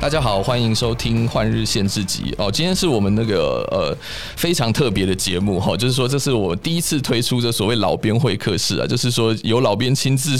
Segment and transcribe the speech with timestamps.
[0.00, 2.48] 大家好，欢迎收听《换日线之集》哦。
[2.50, 3.94] 今天是我们那个呃
[4.36, 10.38] 非常特别的节目哈，就是说这是我第一次推出这所谓老编会客室啊，就是说由老编亲自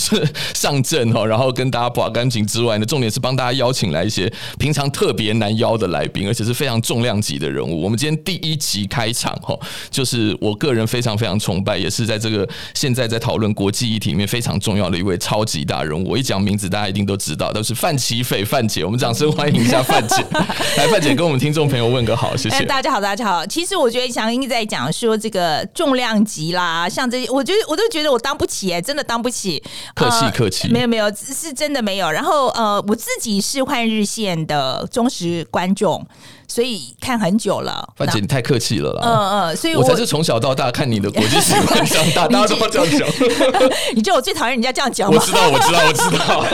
[0.55, 7.83] 上阵哈，然后跟大家把干净之外呢，重点是帮大家邀请来一些平常特别难邀的来宾，而且是非常重量级的人物。
[7.83, 9.59] 我们今天第一集开场哈，
[9.91, 16.09] 就是我个人非常非常崇拜，也是在这个现在在讨论国际议题里面非常重要的一位超级大人物。
[16.09, 18.85] 我一讲名字，大家一定都知道，都是范琪斐范姐。
[18.85, 19.48] 我们掌声欢迎。
[19.49, 20.17] 欢迎一下范姐，
[20.77, 22.67] 来范姐跟我们听众朋友问个好，谢谢。
[22.67, 23.47] 大家好，大家好。
[23.47, 29.63] 其实我觉得祥英在讲说这个重量级啦，像这些，我觉得我都觉得我当不起，哎，真的当不起。
[29.95, 32.11] 客气客气，没有没有，是真的没有。
[32.11, 36.07] 然后呃，我自己是换日线的忠实观众。
[36.49, 39.03] 所以看很久了，范姐你太客气了啦。
[39.05, 39.13] 嗯
[39.53, 43.09] 嗯，所以我，我才是从小到大看你的国际新闻长大，大家都这样讲。
[43.95, 45.21] 你知道我最讨厌人家这样讲吗？
[45.21, 46.45] 我知道，我知道，我知道。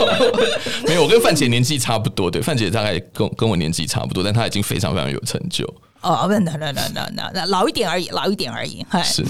[0.85, 5.65] 没有，我跟范姐年纪差不多，对，范姐大概跟跟我年纪差不多，但她已经非常非常有成就。
[6.05, 8.85] 哦，那那那那那那老一点而已，老一点而已。
[8.87, 9.25] 嗨是。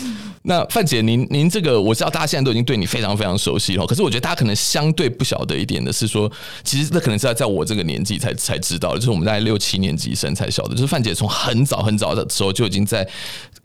[0.48, 3.88] 那范姐，您您这个我知道，大家现在都已经对你非常非常熟悉了。
[3.88, 6.32] 可是我觉得大家可能相对不晓得一点的是说，
[6.64, 13.08] 其实那可能是在在我这个年纪才才知道，就是我们大概六七年级生才晓得，就是范姐从很早很早的时候就已经在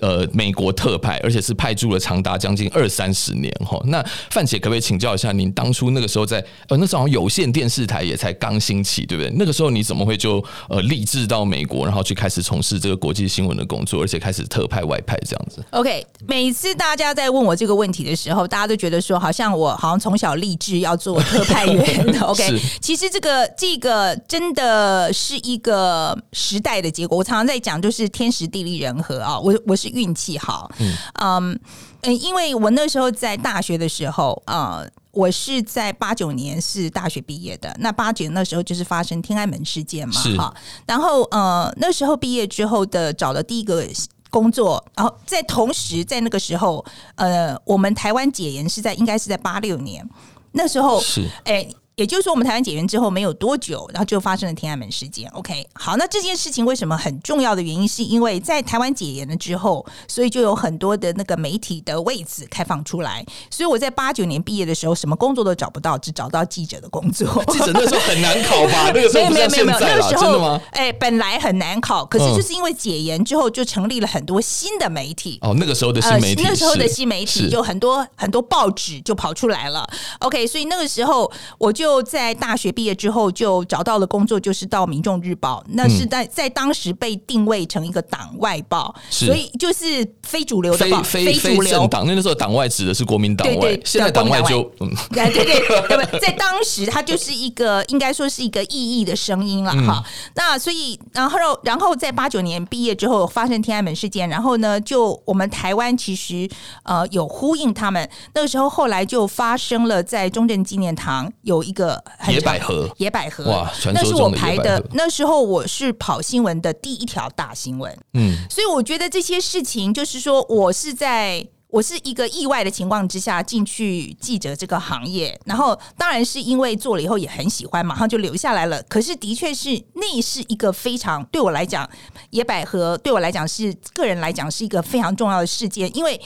[0.01, 3.81] 呃美国特派，而且是派驻了长达将近二三十年哈。
[3.87, 9.33] 那范姐可不可以请教一下，您当初那个时候在呃那时候好像有线电视台也才刚兴起，对不对？
[9.37, 22.21] 那个时候你怎么会就呃立志到美国，然后去开始从事这个国际新闻的工作，而且开始特派外派这样子？OK，每次大家在问我这个问题的时候，大家都觉得说，好像我好像从小立志要做特派员。
[22.23, 27.19] OK，其实这个这个真的是一个时代的结果。
[27.19, 29.39] 我常常在讲，就是天时地利人和啊。
[29.39, 31.59] 我我是运气好，嗯
[32.03, 37.77] 嗯，因为我那时候在大学的时候呃，我是在八九年是大学毕业的。
[37.81, 40.55] 那八九那时候就是发生天安门事件嘛，哈。
[40.87, 43.87] 然后呃，那时候毕业之后的找了第一个。
[44.33, 46.85] 工作，然后在同时，在那个时候，
[47.17, 50.09] 呃，我们台湾解严是在应该是在八六年，
[50.53, 51.69] 那时候是哎。
[52.01, 55.29] 也就是说，我们台湾解严之后没有多久，然后就发生了天安门事件。
[55.33, 63.23] OK，好，那这件事情为什么很重要的原因，是因为在台湾解严了之后，所以就有很多的那个媒体的位置开放出来。
[63.51, 67.45] 所以我在八九年毕业的时候，什么工作都找不到，只找到记者的工作。
[67.49, 68.91] 记者那时候很难考吧？
[68.95, 70.59] 那个时候没有没有没有，那个时候真的吗？
[70.71, 75.39] 哎，本来很难考，可是就是因为解严之后，就成立了很多新的媒体。
[75.43, 79.87] 哦，那个时候的新媒体，呃、那时候的新媒体就很多很多报纸就跑出来了。
[80.21, 82.71] OK，所以那个时候我就在大学。
[82.71, 92.07] 毕业之后就找到了工作，就是到《民众日报》，那是在在当时被定位成一个党外报，所以就是非主流的报，非非非政党。
[92.07, 100.01] 那那时候党外指的是国民党外，对对，现在党外就嗯，对对对，对在当时它就是一个应该说是一个异议的声音了哈。
[100.37, 106.49] 那所以然后然后在八九年毕业之后发生天安门事件，然后呢，就我们台湾其实
[106.85, 108.09] 呃有呼应他们。
[108.33, 114.83] 那个时候，后来就发生了在中正纪念堂有一个很野百合，野百合哇，那是我排的。
[114.93, 128.83] 那时候我是跑新闻的第一条大新闻，嗯，所以我觉得这些事情就是说，我是在我是一个意外的情况之下进去记者这个行业，然后当然是因为做了以后也很喜欢，马上就留下来了。
[128.85, 131.89] 可是的确是那是一个非常对我来讲，
[132.31, 136.21] 野百合对我来讲是个人来讲是一个非常重要的事件，因为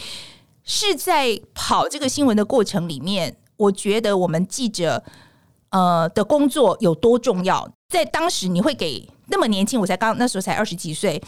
[0.65, 5.05] 是在跑这个新闻的过程里面，我觉得我们记者。
[5.75, 7.69] 呃，的工作有多重要？
[7.89, 11.21] 在当时，你会给那么年轻，我才刚那时候才二十几岁，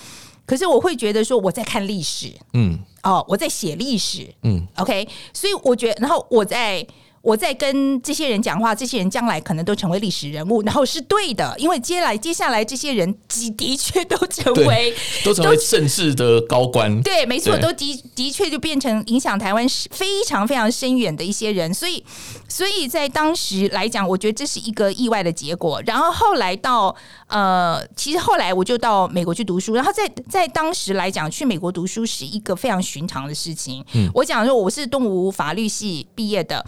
[0.46, 6.86] 可是我会觉得说我在看历史，嗯，哦，我在写历史，嗯，OK，所以我觉得，然后我在。
[7.22, 14.94] 我在跟这些人讲话，这些人将来可能都成为历史人物，然后是对的，因为接下来接下来这些人的的确都成为
[15.24, 22.04] 都成为政治的高官，对，没错，都的的确就变成影响台湾非常非常深远的一些人，所以
[22.48, 25.82] 所以在当时来讲，我觉得这是一个意外的结果。
[25.86, 26.94] 然后后来到
[27.28, 33.84] 呃，其实后来我就到美国去读书，然后在在当时来讲，去美国读书是一个非常寻常的事情。
[33.94, 36.64] 嗯，我讲说我是东吴法律系毕业的。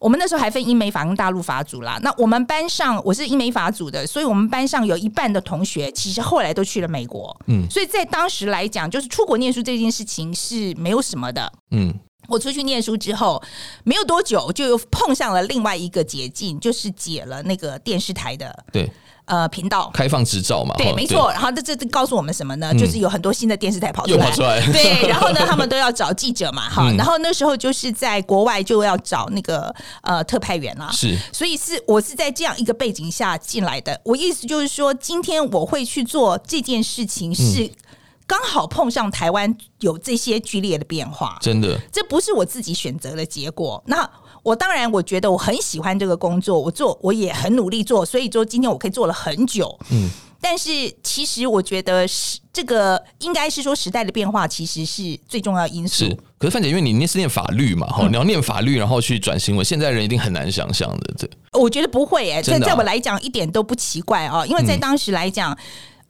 [0.00, 2.00] 我们那时候还分英美法跟大陆法组啦。
[2.02, 7.38] 那我们班上我是英美法组的，所以我们班上有一半的同学其实后来都去了美国。
[7.48, 11.52] 嗯，所以在当时来讲，就是出国念书这件事情是没有什么的。
[11.72, 11.92] 嗯，
[12.30, 13.42] 我出去念书之后
[13.84, 18.64] 没有多久，就又碰上了另外一个捷径，就是解了那个电视台的。
[18.72, 18.90] 对。
[19.26, 20.74] 呃频道开放执照嘛。
[20.76, 21.30] 对，没错。
[21.30, 22.74] 然后这这告诉我们什么呢？
[22.74, 24.60] 就是有很多新的电视台跑出来，跑出来。
[24.72, 26.90] 对， 然后呢，他们都要找记者嘛，哈。
[26.98, 29.72] 然后那时候就是在国外就要找那个
[30.02, 30.90] 呃特派员啦。
[30.90, 34.00] 是，所以是我是在这样一个背景下进来的。
[34.04, 37.70] 我意思就是说，今天我会去做这件事情是。
[38.30, 43.82] 刚好碰上台湾有这些剧烈的变化，真的，这不是我自己选择的结果。
[43.86, 44.08] 那
[44.44, 49.76] 我当然，我觉得我很喜欢这个工作，我做我也很努力做，所以说今天我可以做了很久。
[49.90, 50.08] 嗯，
[50.40, 50.70] 但是
[51.02, 56.04] 其实我觉得是这个应该是说时代的变化，其实是最重要因素。
[56.04, 61.14] 是，可是范姐，因为你念是念法律嘛，哈、嗯，你要念法律，然后去转新闻，现在人一定很难想象的。
[61.18, 61.28] 这
[61.58, 65.52] 我觉得不会哎、欸，在、啊、在我来讲一点都不奇怪啊，因为在当时来讲。
[65.52, 65.58] 嗯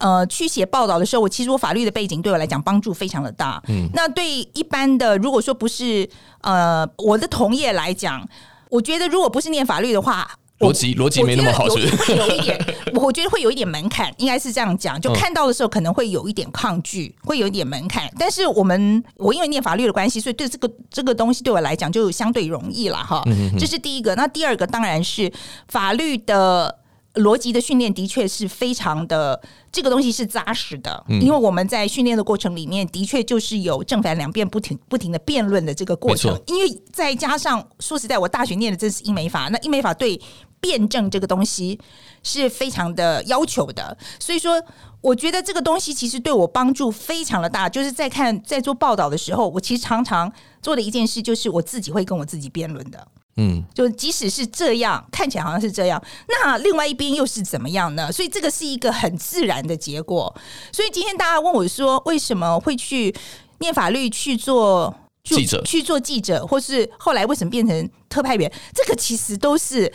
[0.01, 3.61] 呃，去写报道的时候，我其实我法律的背景对我来讲帮助非常的大。
[3.67, 6.09] 嗯，那对一般的，如果说不是
[6.41, 8.27] 呃我的同业来讲，
[8.69, 10.27] 我觉得如果不是念法律的话，
[10.59, 12.59] 逻辑逻辑没那么好，是会有一点，
[12.95, 14.99] 我觉得会有一点门槛，应该是这样讲。
[14.99, 18.11] 就看到的时候可能会有一点抗拒，会有一点门槛。
[18.17, 23.23] 但是我们我因为念法律的关系，所以对这个这个东西对我来讲就相对容易了哈。
[23.59, 24.15] 这是第一个。
[24.15, 25.31] 那第二个当然是
[25.67, 26.80] 法律的。
[27.15, 29.41] 逻辑的训练的确是非常的，
[29.71, 36.41] 这个东西是扎实的，因为我们在训练的过程里面，的确就是有正反两辩不停不停的辩论的这个过程。
[36.47, 40.19] 因为再加上说实在，我大学念的这是英美法，那英美法对
[40.61, 41.77] 辩证这个东西
[42.23, 44.61] 是非常的要求的，所以说
[45.01, 47.67] 我觉得这个东西其实对我帮助非常的大。
[47.67, 50.31] 就是在看在做报道的时候，我其实常常
[50.61, 53.05] 做的一件事就是我自己会跟我自己辩论的。
[53.37, 58.11] 嗯，就即使是这样，看起来好像是这样，那另外一边又是怎么样呢？
[58.11, 60.33] 所以这个是一个很自然的结果。
[60.71, 63.15] 所以今天大家问我说，为什么会去
[63.59, 64.93] 念法律去做
[65.23, 68.51] 记者，去做记者，或是后来为什么变成特派员？
[68.73, 69.91] 这个其实都是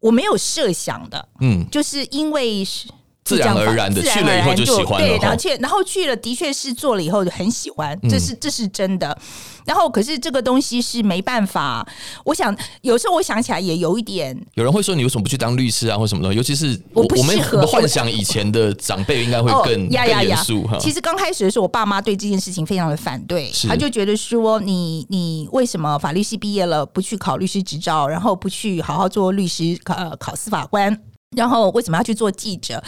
[0.00, 1.28] 我没有设想的。
[1.40, 2.88] 嗯，就是因为是。
[3.26, 9.18] 自然而然的去了以后就喜欢了，对，然后去，然后去了，的确是做了以后就很喜欢，这是这是真的。
[9.64, 11.84] 然后可是这个东西是没办法，
[12.24, 14.32] 我想有时候我想起来也有一点。
[14.54, 16.32] 有人会说，你为什么不去当律师啊，或什么的？
[16.32, 17.36] 尤其是我我们
[17.66, 20.64] 幻想以前的长辈应该会更更严肃。
[20.78, 30.96] 其实刚开始的时候，我爸妈对这件事情非常的反对，他就觉得说，你你为什么法律系毕业了不去考律师执照，然后不去好好做律师，考考司法官？
[31.36, 32.82] 然后为什么要去做记者？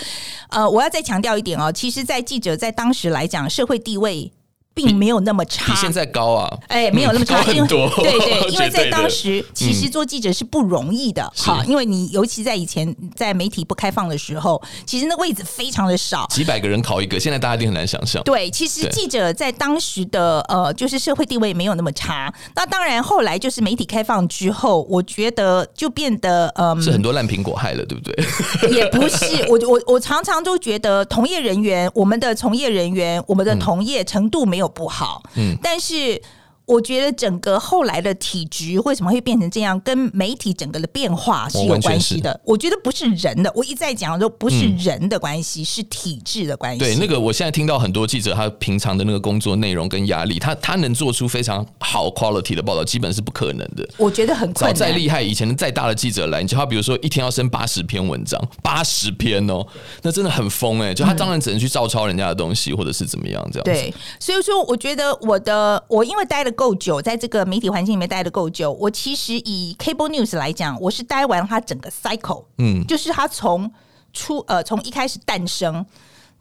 [0.49, 4.33] 呃，我要再强调一点哦，其实，在记者在当时来讲，社会地位。
[4.79, 6.57] 并没有那么差，比现在高啊！
[6.69, 7.91] 哎，没有那么差，嗯、很多。
[7.97, 11.29] 对对， 因为在当时，其实做记者是不容易的。
[11.37, 18.23] 好，因为你尤其在以前在媒体不开放的时候，其实那位置非常的少，几百个人考一个，现在大家一定很难想象。
[18.23, 22.33] 对，其实记者在当时的呃，就是社会地位没有那么差。
[22.55, 28.15] 那当然，后来就是媒体开放之后，我觉得就变得呃，是很多烂苹果害了，对不对？
[28.71, 34.68] 也不是，我我我常常都觉得，从业人员，我们的从业人员，我们的同业程度没有。
[34.69, 36.21] 不好，嗯，但是。
[36.69, 42.39] 我觉得整个后来的体局为什么会变成这样，跟媒体整个的变化是有关系的。
[42.45, 46.79] 我觉得不是人的，我一再讲说不是人的关系，是体制的关系。
[46.79, 53.89] 对，那个我现在听到很多记者，他平常的那个工作内容跟压力，他他能做出非常好 quality 的报道，基本是不可能的。
[53.97, 54.75] 我觉得很困难。
[54.75, 59.67] 再厉害，以前再大的记者来，你就他比如说一天要生八十篇文章，八十篇哦，
[60.03, 60.93] 那真的很疯哎。
[60.93, 63.65] 就他当然只能去照抄人家的东西，或者是怎么样这样。
[63.65, 66.53] 对，所以说我觉得我的我因为待了。
[66.59, 68.73] 够久，在这个媒体环境里面待的够久。
[68.73, 73.71] 我其实以 Cable News 来讲，我是待完它整个 cycle，嗯，就是它从
[74.13, 75.87] 出呃从一开始诞生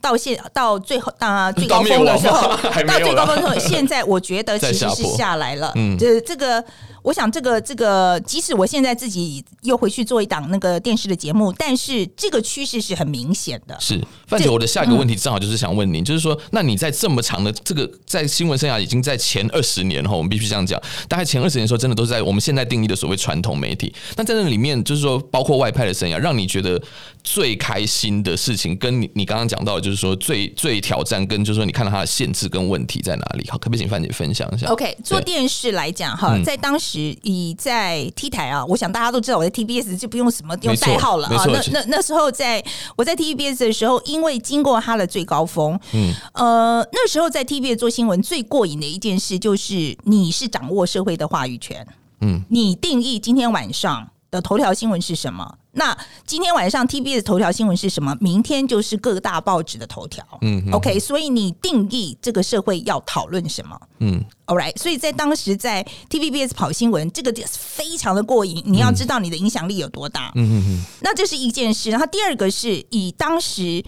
[0.00, 2.48] 到现到最后啊最高峰的时候，
[2.84, 6.64] 到 最高峰的时候，现在我觉得其实是下来了，嗯，就是这个。
[7.02, 13.76] 我想这个这个，即使我现在自己又回去做一档那个电视的节目，但是这个趋势是很明显的。
[13.80, 23.94] 是范姐，我的下一个问题正好就是想问您，就是说，那你在这么长的这个在新闻生涯已经在前二十年哈，我们必须这样讲，大概前二十年的时候，真的都是在我们现在定义的所谓传统媒体。
[24.16, 26.82] 那在那里面，就是说，包括外派的生涯，让你觉得
[27.22, 33.48] 最开心的事情，跟你你刚刚讲到，就是说最最挑战，跟就是说你看到它的限制跟问题在哪里？
[33.48, 36.87] 好，可不可以请范姐分享一下？OK，做电视来讲哈，在当时。
[36.96, 41.44] 以在 T 台啊，我想大家都知道我在 TBS 就不用什么用代号了啊。
[41.46, 42.64] 那那那时候在
[42.96, 51.86] 我在 TBS 的时候，因为经过他的最高峰，嗯呃，那时候在 TBS 做新闻最过瘾的一件事就是你是掌握社会的话语权，
[52.20, 55.56] 嗯，你定义今天晚上的头条新闻是什么？
[55.78, 58.14] 那今天晚上 TBS 头条新闻是什么？
[58.20, 60.24] 明天就是各大报纸的头条。
[60.40, 63.80] 嗯，OK，所以你定义这个社会要讨论什么？
[64.00, 64.76] 嗯，All right。
[64.76, 68.60] 所以在当时在 TVBS 跑新闻，这个非常的过瘾。
[68.66, 70.32] 你要知道你的影响力有多大。
[70.34, 70.84] 嗯嗯嗯。
[71.00, 71.90] 那这是一件事。
[71.90, 73.82] 然后第二个是以当时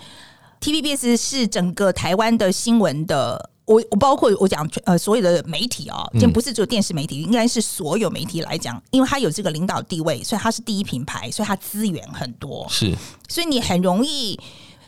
[0.61, 3.50] TVBS 是整个台湾的新闻的。
[3.71, 12.93] 我我包括我讲呃所有的媒体啊，就不是只有电视媒体，应该是所有媒体来讲，因为它有这个领导地位，所以它是第一品牌，所以它资源很多，是，
[13.29, 14.37] 所以你很容易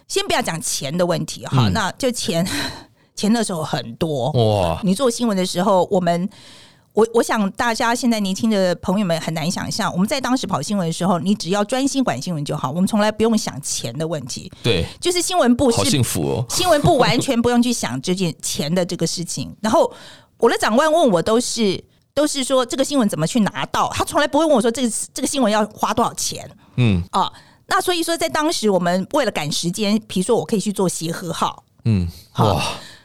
[0.08, 2.44] 先不要讲钱的问题哈，那就钱
[3.14, 6.28] 钱的时候很多哇，你做新闻的时候我们。
[6.92, 14.52] 我我想大家现在年轻的朋友们很难想象，我们在当时跑新闻的时候，你只要专心管新闻就好，我们从来不用想钱的问题。
[14.62, 19.54] 对，就是新闻部是好幸福哦， 新闻部完全不用去想这件钱的这个事情。
[19.62, 19.90] 然后
[20.36, 21.82] 我的长官问我都是
[22.12, 26.46] 都是说这个新闻怎么去拿到，他从来不会问我说这个这个新闻要花多少钱。
[26.76, 27.32] 嗯啊，
[27.68, 31.64] 那所以说在当时我们为了赶时间，比如说我可以去做协和号。
[31.86, 32.06] 嗯，
[32.36, 32.62] 哇。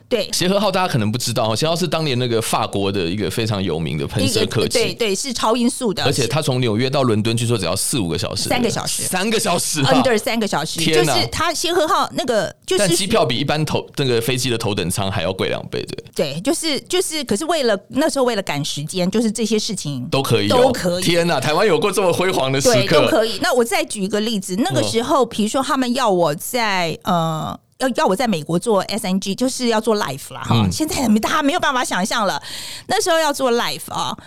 [0.10, 23.38] 对，协和号大家可能不知道，协和号是当年那个法国的一个非常有名的喷射客机，对对，是超音速的，而且它从纽约到伦敦据说只要四五个小时，三个小时，三个小时，under 三个小时，就是它协和号那个就是，但机票比一般头那个飞机的头等舱还要贵两倍，对，对，就是就是，可是为了那时候为了赶时间，就是这些事情都可以都可以，天哪，台湾有过这么辉煌的时刻，都可以。
[23.42, 27.60] 那我再举一个例子，那个时候，比如说他们要我在呃。
[27.80, 30.56] 要要我在美国做 SNG，就是要做 life 了哈。
[30.56, 32.42] 嗯、现在大家没有办法想象了，
[32.88, 34.18] 那时候要做 life 啊，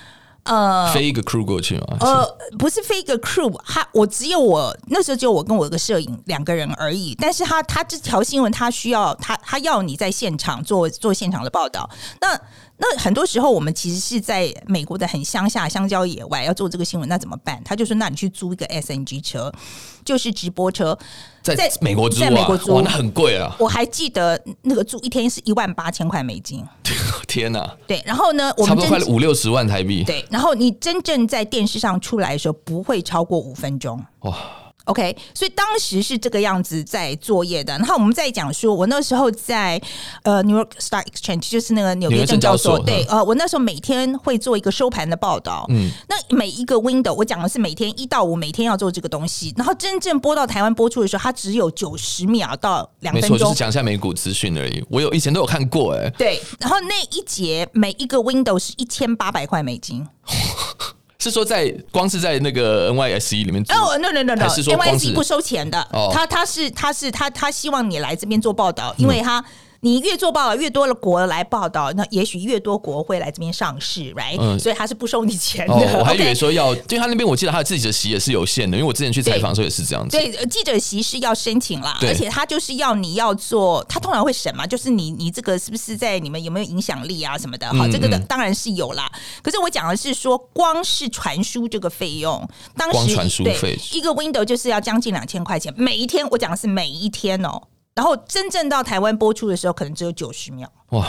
[0.45, 1.97] 呃，飞一个 crew 过去吗？
[2.01, 2.27] 呃，
[2.59, 7.15] 不是飞一个 crew，他我只有我那时候只有我跟我一个摄影两个人而已。
[7.21, 11.89] 但是他他这条新闻他需要他他要你在现场做做现场的报道。
[12.21, 12.41] 那
[12.79, 17.61] 那很多时候我们其实是在美国的很乡下乡郊野外要做这个新闻，那怎么办？
[17.63, 19.53] 他就说：那你去租一个 SNG 车，
[20.05, 20.99] 就是直播车。
[21.43, 23.55] 在美国租，在美国租，哇，那很贵啊！
[23.59, 26.65] 我还记得那个租一天是一万八千块美金。
[27.29, 27.77] 天哪！
[27.87, 30.05] 对，然后呢，我们差不多快五六十万台币。
[30.05, 34.03] 对，然后你真正在电视上出来的时候，不会超过五分钟。
[34.21, 34.37] 哇
[34.85, 37.73] ！OK，所以当时是这个样子在作业的。
[37.79, 39.81] 然后我们再讲说，我那时候在
[40.23, 42.79] 呃 New York Stock Exchange，就是那个纽约证交所。
[42.81, 45.67] 对，呃，我那时候每天会做一个收盘的报道。
[45.69, 49.55] 嗯，那每一个 window，我讲的是每天一到五，每天要做这个东西。
[49.57, 54.85] 然后真正播到台湾播出的时候，它只有九十秒到两分钟，就是讲一下美股资讯而已。
[54.89, 56.41] 我有以前都有看过，哎，对。
[56.59, 60.07] 然后那一节每一个 window 是一千八百块美金。
[61.21, 69.45] 是说在光是在那个 NYSE 里面哦，no no no no，NYSE 不收钱的，他他是他是他他希望你来这边做报道，因为他。
[69.83, 75.75] 你越做报道，越多的国来报道，那也许越多国会来这边上市，right？、嗯、所以他是不收你钱的。
[75.75, 80.17] 哦、我还以为 说要，因为他那边我记得他自己的席也是有限的，因为我之前去采访的时候也是这样子。
[80.17, 87.67] 对，对，记者席是要申请啦，而且他就是要你要做，他通常会审嘛，就是你你这个是不是在你们有没有影响力啊什么的？
[87.73, 89.11] 好，这个的当然是有啦。
[89.43, 92.47] 可是我讲的是说，光是传输这个费用，
[92.77, 97.63] 当时传输费一个 window 就是要将近两千块钱，每一天我讲的是每一天哦。
[98.01, 100.67] 然后真正到台湾播出的时候，可能只有九十秒。
[100.93, 101.07] 哇，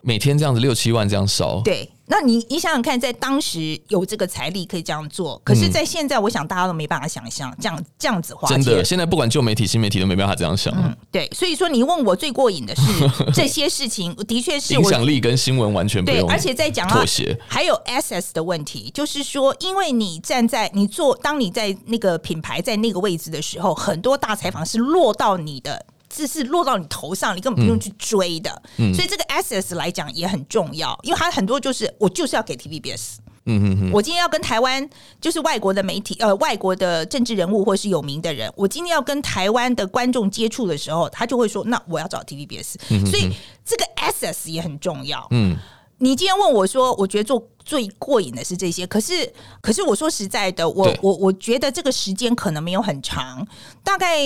[0.00, 1.86] 每天这样子六七万这样烧，对。
[2.06, 8.60] 那你你想想看，在当时有这个财力可以这样做，可是，在现在，我想大家都没办法想象这样这样子花钱。
[8.60, 10.74] 真的，现在不管旧媒体、新媒体都没办法这样想。
[10.76, 11.30] 嗯，对。
[11.32, 12.82] 所以说，你问我最过瘾的是
[13.32, 25.84] 这些事情，的确是影响力跟新闻完全不用对，而且在讲妥协，还有 SS 的问题，就是说，因为你站在你做，当你在那个品牌在那个位置的时候，很多大采访是落到你的。
[26.12, 28.50] 这是落到你头上，你根本不用去追的。
[28.78, 33.18] 嗯嗯、所以这个 SS 来讲也很重要，因为它很多就是我就是要给 TVBS。
[33.46, 33.90] 嗯嗯嗯。
[33.92, 34.86] 我今天要跟台湾
[35.20, 42.74] 就是外国的媒体呃外国的政治人物或是有名的人，我今天要跟台湾的观众接触的时候，他就会说：“那我要找 TVBS。
[42.90, 43.32] 嗯哼哼”所以
[43.64, 45.26] 这个 SS 也很重要。
[45.30, 45.56] 嗯。
[45.98, 53.46] 你今天问我说，我觉得做最过瘾的是这些，可是可是我说实在的，我我我觉得这个时间可能没有很长，
[53.84, 54.18] 大概。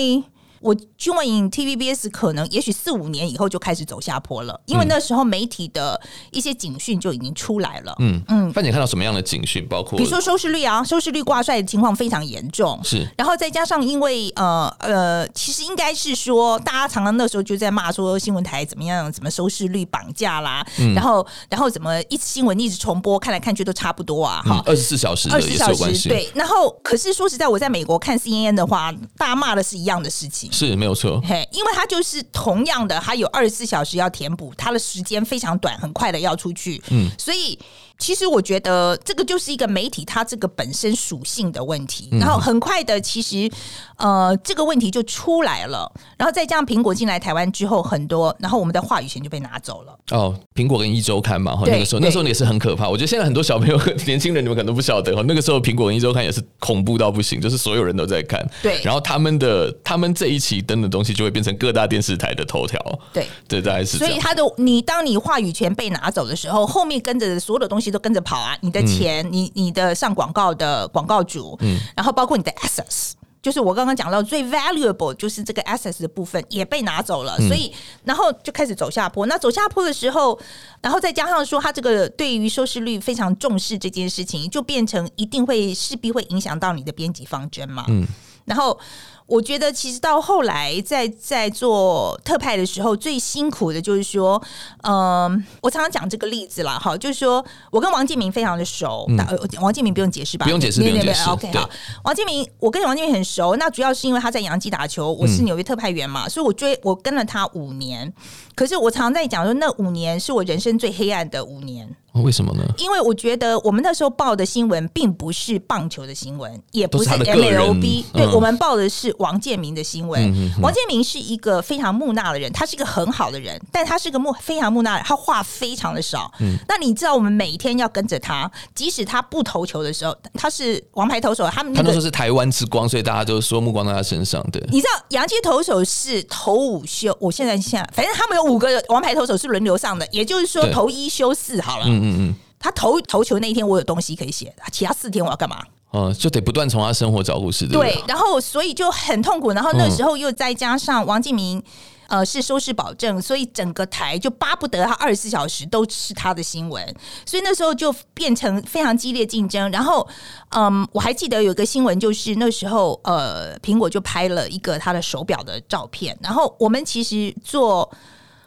[0.59, 5.99] 我 join TVBS 可能也许四五年以后就开始走下坡了，因为那时候媒体的
[6.31, 7.95] 一些警讯就已经出来了。
[7.99, 9.67] 嗯嗯，范姐看到什么样的警讯？
[9.67, 12.79] 包括比如说收视率啊，收视率挂帅的情况非常严重。
[12.83, 24.41] 是，然后再加上因为呃呃，其实应该是说，大家常常那时候就在骂说新闻台怎么样，怎么收视率绑架啦，嗯、然后然后怎么一新闻一直重播，看来看去都差不多啊。
[24.45, 26.29] 哈、嗯，二十四小时，二十四小时对。
[26.33, 30.51] 然后可是说实在，我在美国看 CNN 的话，大家骂的是一样的事情。
[30.55, 31.21] 是没有错。
[31.25, 36.81] 嘿，因为他就是同样的，他有二十四小时要填补，他的时间非常短，很快的要出去。
[36.89, 37.59] 嗯，所以。
[37.97, 43.49] 其实我觉得这个就是一个媒体它这个本身属性的问题，然后很快的，其实
[43.97, 49.97] 呃这个问题就出来了，然后再加上苹果进来台湾之后，很多，然后我们的话语权就被拿走了。
[50.11, 52.87] 哦，苹果跟一周刊嘛，哈，那个时候那时候也是很可怕。
[52.89, 58.45] 我觉得现在很多小朋友、 年轻人，你们可能都不晓得哈，那个时候苹果跟一周刊也是恐怖到不行，就是所有人都在看。
[58.61, 62.79] 对，然后他们的他们这一期登的东西就会变成各大电视台的头条。
[63.13, 63.97] 对，对，大概是。
[63.97, 68.57] 所以他的你当你话语权被拿走的时候，后面跟着的所有的东西都跟着跑啊。
[68.61, 73.11] 你的钱，嗯、你你的上广告的广告主，嗯，然后包括你的 assets，
[73.41, 77.73] 就是我刚刚讲到最 valuable，就是这个 assets 的部分也被拿走了，嗯、所以
[78.03, 79.25] 然后就开始走下坡。
[79.25, 80.39] 那走下坡的时候，
[80.81, 88.05] 然后再加上说他这个对于收视率非常重视这件事情，就变成一定会势必会影响到你的编辑方针嘛，嗯，
[88.45, 88.79] 然后。
[89.27, 94.41] 我觉得其实到后来在在做特派的时候，最辛苦的就是说，
[94.83, 99.17] 嗯、呃，我常常讲这个例子啦，哈，就是说我跟王建民非常的熟，嗯、
[99.61, 100.45] 王建民不用解释吧？
[100.45, 101.27] 不用解释，不用解释。
[101.29, 101.67] OK，好，
[102.03, 108.13] 王建民，我跟王建民很熟，那主要是因为他在洋基打球，我是纽约特派员嘛，嗯、所以我追我跟了他五年，
[108.53, 111.95] 可是我常常在讲说，那五年是我人生最黑暗的五年。
[112.23, 112.63] 为什么呢？
[112.77, 120.15] 因为我觉得我们那时候报的新闻并不是棒球的新闻，也不是 MLB，对，嗯、我们报的是王建民的新闻。
[120.61, 126.31] 王建民是一个非常木讷的人，他是一个很好的人，但他是个木非常木讷的，他话非常的少。
[126.39, 134.41] 嗯、那你知道我们每一天要跟着他，即使他不投球的时候，他是王牌投手，他们、那个、他都说是台湾之光，所以大家都说目光在他身上。
[134.51, 141.85] 对，你知道洋基投手是投五休，我现在现在反正他们有五个王牌投手是轮流上的，也就是说投一休四好了。
[142.05, 142.35] 嗯嗯。
[142.57, 145.63] 他投投球那一天，我有东西可以写，其他四天我要干嘛？
[145.91, 149.51] 哦，就得不断从他生活找故事，对，对，然后所以就很痛苦。
[149.51, 151.61] 然后那时候又再加上王敬明，
[152.07, 156.83] 呃，是收视保证，所以整个台就巴不得他二十四小时都是他的新闻。
[157.25, 159.69] 所以那时候就变成非常激烈竞争。
[159.71, 160.05] 然后，
[160.49, 166.17] 嗯，我还记得有一个新闻，就是那时候呃，苹果就拍了一个他的手表的照片。
[166.21, 167.89] 然后我们其实做，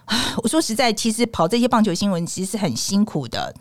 [0.42, 3.54] 我说实在，其实跑这些棒球新闻其实是很辛苦的。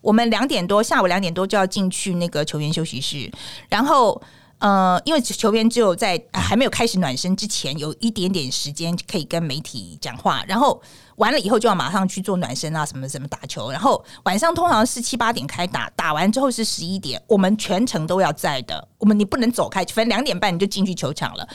[0.00, 3.30] 我们两点多，下午两点多就要进去那个球员休息室，
[3.68, 4.20] 然后
[4.58, 10.80] 呃，因为球员只有在还没有开始暖身之前，有一点点时间可以跟媒体讲话，然后
[11.16, 21.48] 完了以后就要马上去做暖身啊，什么什么打球，然后晚上通常是七八点开打，打完之后是十一点，我们全程都要在的，我们你不能走开，反正两点半你就进去球场了，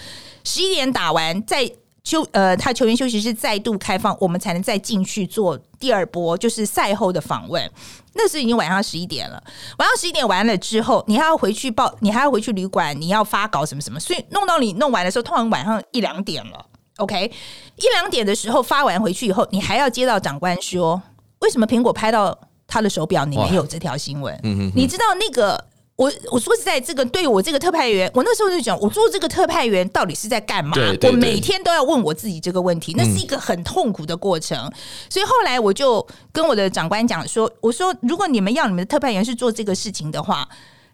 [0.43, 1.71] 十一点打完再。
[2.03, 7.71] 休呃，他球员休息室再度开放，我们才能再进去做第二波，就是赛后的访问。
[8.13, 9.41] 那是已经晚上十一点了，
[9.77, 16.65] 晚上十一点完了之后，你还要回去报，你还要回去旅馆，你要发稿什么什么，所以弄到你弄完的时候，通常晚上一两点了。
[16.97, 17.31] OK，
[17.77, 21.01] 一两点的时候发完回去以后，你还要接到长官说，
[21.39, 22.37] 为什么苹果拍到
[22.67, 24.37] 他的手表，你没有这条新闻？
[24.43, 25.70] 嗯哼，你知道那个。
[26.01, 30.73] 我我说实在，这个对我这个特派员，我那时候就讲，我做这个特派员到底是在干嘛？
[30.73, 34.57] 对对对，我每天都要问我自己这个问题，那是一个很痛苦的过程。
[34.57, 34.73] 嗯、
[35.11, 40.49] 所以后来我就跟我的长官讲说：“我说，如果你们要你们的特派员是做这个事情的话，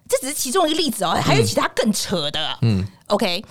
[0.10, 3.42] 这只是其中一个例子哦，还有其他更扯的。”嗯，OK。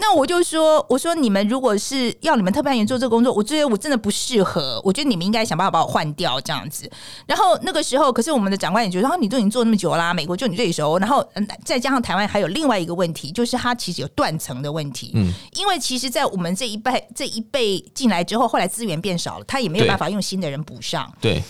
[0.00, 4.80] 那我就说，我说你们如果是要你们特派员做这个工作，我觉得我真的不适合。
[4.82, 6.90] 我觉得你们应该想办法把我换掉这样子。
[7.26, 10.98] 然后那个时候，可是我们的长官也觉得，啊，你都已经做那么久啦，美国就你最熟。
[10.98, 11.22] 然后
[11.64, 15.12] 再加上台湾还有另外一个问题，就是它其实有断层的问题。
[15.14, 21.12] 嗯，因为其实，在我们这一辈这一辈进来之后，后来资源变少了，他也没有办法用新的人补上。
[21.20, 21.42] 对，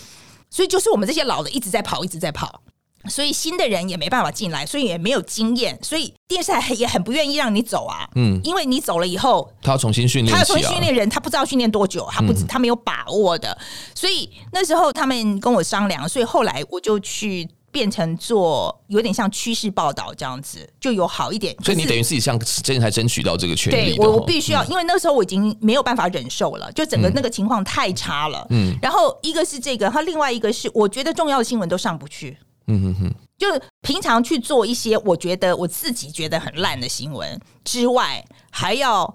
[0.49, 2.61] 所以就是我们这些老的一直在跑，一直在跑。
[3.09, 8.07] 所以新的人也没办法进来，所以也没有经验，所以电视台也很不愿意让你走啊。
[8.15, 13.51] 嗯，因为你走了以后，他要重新训练，他要重新训练人，他不知道训练多久，他不知他没有把握的。
[13.51, 21.55] 嗯、所以那时候他们跟我商量，所以后来我就去变成做有点像趋势报道这样子，就有好一点。
[21.63, 23.95] 所以你等于自己向电视台争取到这个权利。
[23.95, 28.45] 对，我我必须要，嗯、因为那时候我已经没有办法忍受了，就整个那个情况太差了。
[28.49, 32.37] 嗯，然后一个是这个，他另外一个是我觉得重要的新闻都上不去。
[32.71, 33.15] 嗯哼哼。
[33.37, 33.47] 就
[33.81, 39.11] 平常去做一些我觉得我自己觉得很烂的新闻之外，还要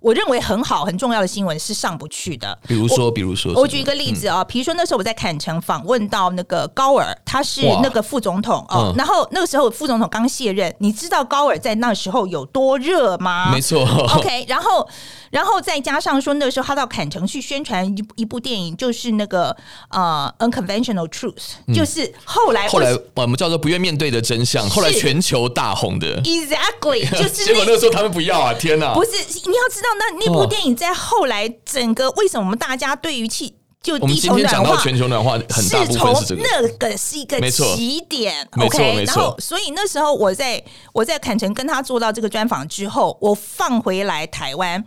[0.00, 2.58] 我认为很好很重要的新闻是上不去的。
[2.66, 13.50] 比如说，比如说，我举一个例子啊，比如说那时候我在坎城访问到那个高尔，他是那个副总统哦，然后那个时候副总统刚卸任，你知道高尔在那时候有多热吗？
[13.52, 13.84] 没错。
[14.16, 14.88] OK，然后。
[15.30, 19.54] 然后再加上说，那个时候他到坎城去宣传一一部电影，就是那个
[19.90, 21.34] 呃《Unconventional Truth》，
[21.66, 26.22] 嗯，就是后来后来我们叫做不愿面对的真相，后来全球大红的。
[26.22, 28.54] Exactly， 就是结果那个时候他们不要啊！
[28.58, 38.48] 天哪，不是你要知那那部电影在后来整个为什么我们大家对于气就地球暖化，全球暖化很大部分是这个，那个是一个起点。
[38.56, 39.20] 没错 OK，没错。
[39.20, 44.84] 然后所以那时候我在我在坎城跟他做到这个专访之后，我放回来台湾。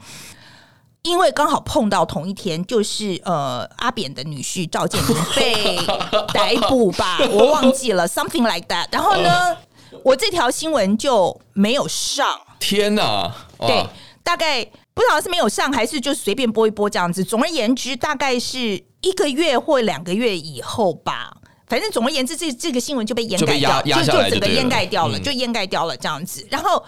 [1.04, 5.76] 因为刚好碰到同一天，就是呃阿扁的女婿赵建明被
[6.32, 8.86] 逮捕吧， 我忘记了，something like that。
[8.92, 9.58] 然后呢，
[10.04, 12.40] 我这条新闻就没有上。
[12.60, 13.34] 天哪！
[13.58, 13.84] 对，
[14.22, 17.24] 大概不知道是没有上，还是就随便播一播这样子。
[17.24, 18.60] 总而言之，大概是
[19.02, 21.32] 一个月或两个月以后吧。
[21.68, 26.46] 反正总而言之，这这个新闻就被掩盖掉，就就整个掩盖掉了，就掩盖掉了这样子。
[26.50, 26.84] 然后。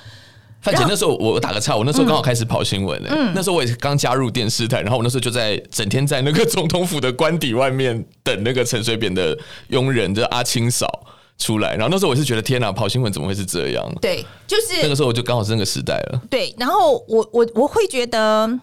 [0.61, 3.09] 范姐，那时候我打个岔，我那时候刚好开始跑新闻呢。
[3.11, 9.37] 嗯、那时候我也刚加入电视台，然后我那时候就在整天在那个总统府的官邸外面等那个陈水扁的
[9.67, 11.05] 佣人，就是阿青嫂
[11.37, 11.75] 出来。
[11.75, 13.85] 然后那时候我是觉得天哪，跑新闻怎么会是这样？
[14.01, 16.21] 对，就是那个时候我就刚好是那个时代了。
[16.29, 18.59] 对，然后我我我会觉得。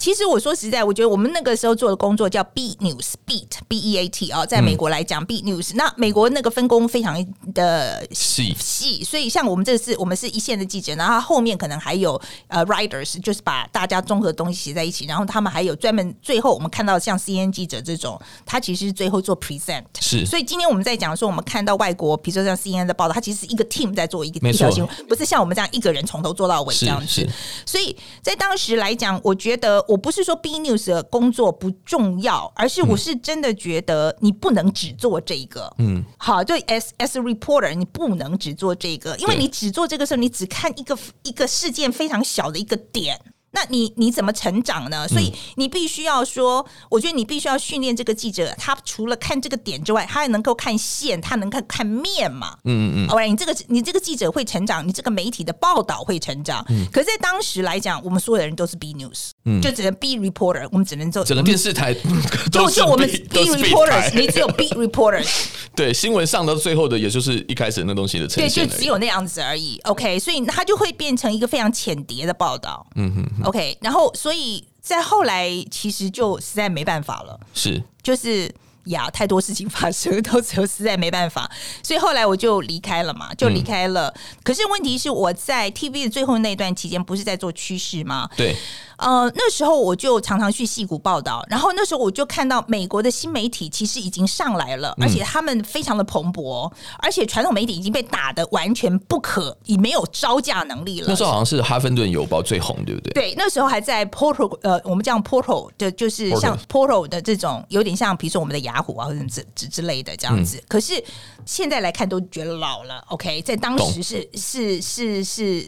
[0.00, 8.56] 其实我说实在，我觉得我们那个时候做的工作叫 Beat News，Beat B E A T 啊，在美国来讲 Beat News，那美国那个分工非常的细。
[8.58, 27.28] 细，所以像我们这是我们是一线的记者，然后后面可能还有呃 writers，就是把大家综合的东西写在一起，然后他们还有专门最后我们看到像 C N 记者这种，他其实最后做 present，是，所以今天我们在讲说我们看到外国，比如说像 C N 的报道，他其实是一个 team 在做一个一条新闻，不是像我们这样一个人从头做到尾这样子，
[27.66, 35.68] 所以在当时来讲，我觉得我不是说 B News 的工作不重要，而是我是真的觉得你不能只做这个。
[35.78, 43.20] 嗯，好，就，as as a reporter，你不能只做这个，因为你只做这个时候，你只看一个一个事件非常小的一个点。
[43.52, 45.08] 那你你怎么成长呢？
[45.08, 52.56] 所以你必须要说，我觉得你必须要训练这个记者，他除了看这个点之外，他还能够看线，他能看看面嘛。
[52.64, 53.08] 嗯嗯嗯。
[53.08, 56.64] OK，你这个你这个记者会成长，你这个媒体的报道会成长。
[56.68, 56.86] 嗯。
[56.92, 65.28] 可是在当时来讲，我们所有的人都是 B News，嗯，就只能 B reporter，我们只能做整个电视台都是 B, 就就我们 B reporters，你只有 B reporters。
[65.74, 69.80] 对，新闻上到最后的，也就是一开始那东西的呈现，对，就只有那样子而已。
[69.84, 72.86] OK，所以它就会变成一个非常浅碟的报道。
[72.94, 73.39] 嗯哼。
[73.44, 77.82] OK，然后所以在后来其实就实在没办法了，是。
[78.02, 78.52] 就是
[78.90, 81.50] 呀，太多事情发生，到时候实在没办法，
[81.82, 84.08] 所以后来我就离开了嘛，就离开了。
[84.08, 88.28] 嗯、可是问题是我在 TV 的最后那段期间，不是在做趋势吗？
[88.36, 88.54] 对。
[89.00, 101.06] 呃，那时候我就常常去戏谷报道，然后那时候我就看到美国的新媒体其实已经上来了，而且他们非常的蓬勃，而且传统媒体已经被打的完全不可，已没有招架能力了。
[101.08, 103.12] 那时候好像是哈芬顿邮报最红，对不对？
[103.14, 110.56] 对，那时候还在 portal，呃，我们叫 portal 的，就是像 portal 的这种，有点像比如说我们的雅虎啊，或者之之之类的这样子。
[110.56, 111.02] 嗯、可是
[111.44, 113.04] 现在来看都觉得老了。
[113.08, 115.66] OK，在当时是是是是。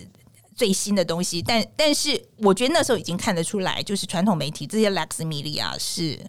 [0.55, 6.21] 最新的东西，但但是我觉得那时候已经看得出来，就是传统媒体这些 Lex Media 是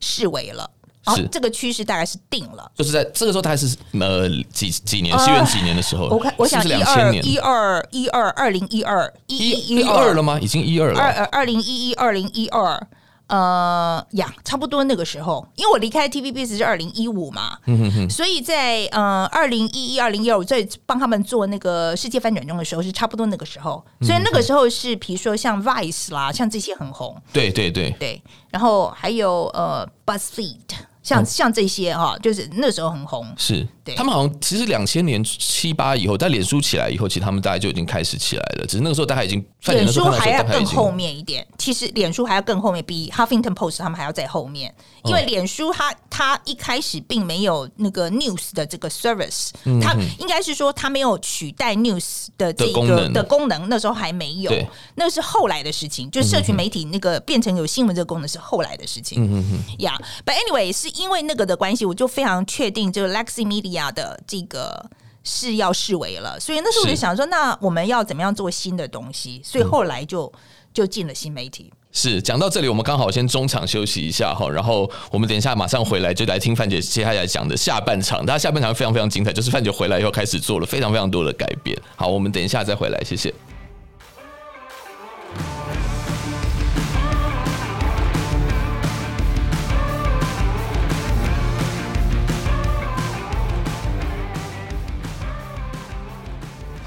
[0.00, 0.68] 视为了，
[1.14, 2.72] 是这个趋势大概是定了。
[2.74, 10.40] 就是在这个时候，大概是呃几几年，西元几年的时候，我看我想一二一二一二二零一二一一一二了吗？
[10.40, 12.88] 已经一二了，二二零一一二零一二。
[13.28, 23.84] 呃呀，差不多那个时候，因为我离开 TVBS 是二零一五嘛，嗯、哼哼，所以在呃二零一一、二零一二，我在帮他们做那个世界翻转中的时候，是差不多那个时候。
[24.00, 30.56] 所以那个时候是，比如说像 Vice 啦，像这些很红，对对对对，然后还有呃 BuzzFeed。
[31.02, 38.66] 像像这些哈，就是那时候很红，是对他们好像其实两千年七八以后，在脸书起来以后，其实他们大概就已经开始起来了。
[38.66, 41.46] 只是那个时候大概已经，脸书还要更后面一点。
[41.56, 54.52] 其实脸书还要更后面，比 Huffington Post 他们还要在后面，因为脸书它它一开始并没有那个 news 的这个 service，它应该是说它没有取代 news 的这个的功能，那时候还没有，
[54.96, 56.10] 那是后来的事情。
[56.10, 59.24] 就社群媒体那个变成有新闻这个功能是后来的事情。
[59.24, 60.97] 嗯嗯嗯呀 but anyway 是。
[60.98, 64.84] 因为那个的关系，我就非常确定，这个 Lexi Media 的这个
[65.24, 66.38] 是要视为了。
[66.40, 69.40] 所以那时候我就想说，那我们要怎么样做新的东西？
[69.44, 70.32] 所以后来就
[70.72, 71.72] 就进了新媒体。
[71.90, 78.24] 是讲到这里，我们刚好先中场休息一下哈，然后我们等一下马上回来，就来听范姐接下来讲的下半场。
[78.26, 81.76] 大家下半场非常非常精彩，就是范姐回来以后开始做了非常非常多的改变。
[81.96, 83.32] 好，我们等一下再回来，谢谢。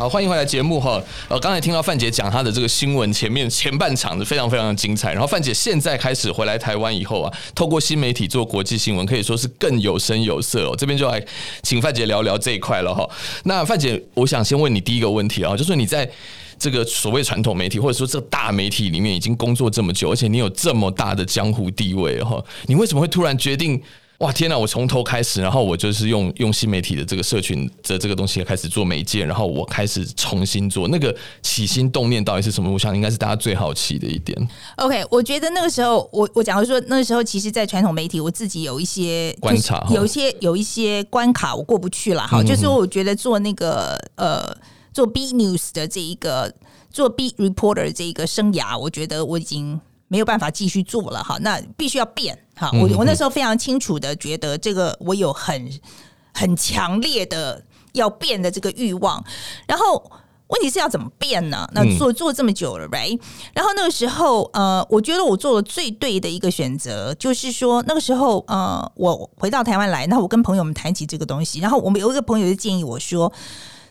[0.01, 0.99] 好，欢迎回来节目哈。
[1.29, 5.13] 呃，刚才听到范姐讲她的这个新闻前面前半场是非常非常的精彩。
[5.13, 10.75] 然后范姐现在开始回来台湾以后啊，透过新媒体做国际新闻，可以说是更有声有色哦。
[10.75, 11.23] 这边就来
[11.61, 13.07] 请范姐聊聊这一块了哈。
[13.43, 16.09] 那范姐，我想先问你第一个问题啊，就是你在
[16.57, 23.79] 这个所谓传统媒体，或者说这大媒体里面已经工作这么久，而且你有这么大的江湖地位哈，你为什么会突然决定？
[24.21, 24.57] 哇天呐！
[24.57, 32.71] 我从头开始，然后我就是用用新媒体的这个社群的这个东西开始做媒介，然后我开始重新做那个起心动念到底是什么？
[32.71, 34.37] 我想应该是大家最好奇的一点。
[34.75, 42.27] OK，我觉得那个时候，我我讲的说，那个时候其实，在传统媒体，我自己有一些观察，有一些有一些关卡我过不去了。
[42.27, 44.55] 哈，就是我觉得做那个呃
[44.93, 46.53] 做 B News 的这一个
[46.91, 49.81] 做 B Reporter 这一个生涯，我觉得我已经。
[50.11, 52.69] 没有办法继续做了哈，那必须要变哈。
[52.73, 55.71] 我我那时候非常清楚的觉得，这个我有很
[56.33, 59.23] 很强烈的要变的这个欲望。
[59.65, 60.11] 然后
[60.47, 61.65] 问题是要怎么变呢？
[61.73, 63.17] 那做做这么久了，right？
[63.53, 73.31] 然后那个时候，呃，我觉得我做了最对的一个选择，就是说那个时候，呃，我回到台湾来，然后我跟朋友们谈起这个东西，然后我们有一个朋友就建议我说，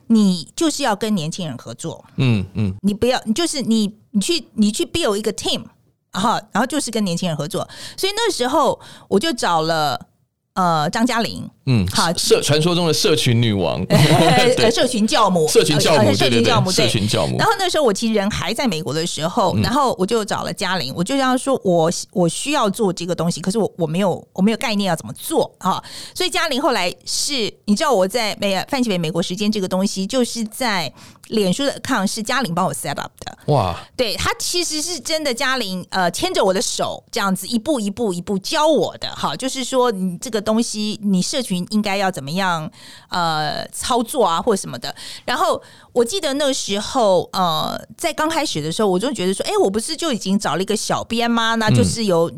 [0.09, 5.63] 你就是要跟年轻人合作，嗯嗯，你不要，你就是你你去你去 build 一个 team。
[6.13, 10.07] 然后，然后就是跟年轻人合作，所以那时候我就找了
[10.55, 11.49] 呃张嘉玲。
[11.67, 13.85] 嗯，好，社传说中的社群女王，
[14.73, 17.37] 社群教母，社群教母，社群教母，社群教母。
[17.37, 25.83] 然后那时候我其实人还在美国的时候，然后我就找了嘉玲，我就这样说，我我需要做这个东西，可是我我没有我没有概念要怎么做啊，
[26.15, 30.91] 所以嘉玲后来是，你知道我在美范琪斐美国时间这个东西，就是在
[31.29, 41.50] 脸书的 account 是嘉玲帮我 set up 的，哇，对，他其实是真的嘉玲呃牵着我的手这样子一步一步一步教我的，哈，就是说你这个东西你社群。
[41.57, 42.71] 应该要怎么样
[43.09, 44.95] 呃操作啊，或者什么的。
[45.25, 51.55] 然后我记得那个时候呃，在刚开始的时候，我就觉得说，哎，我不是就已经找了一个小编吗？
[51.57, 52.31] 那就是有。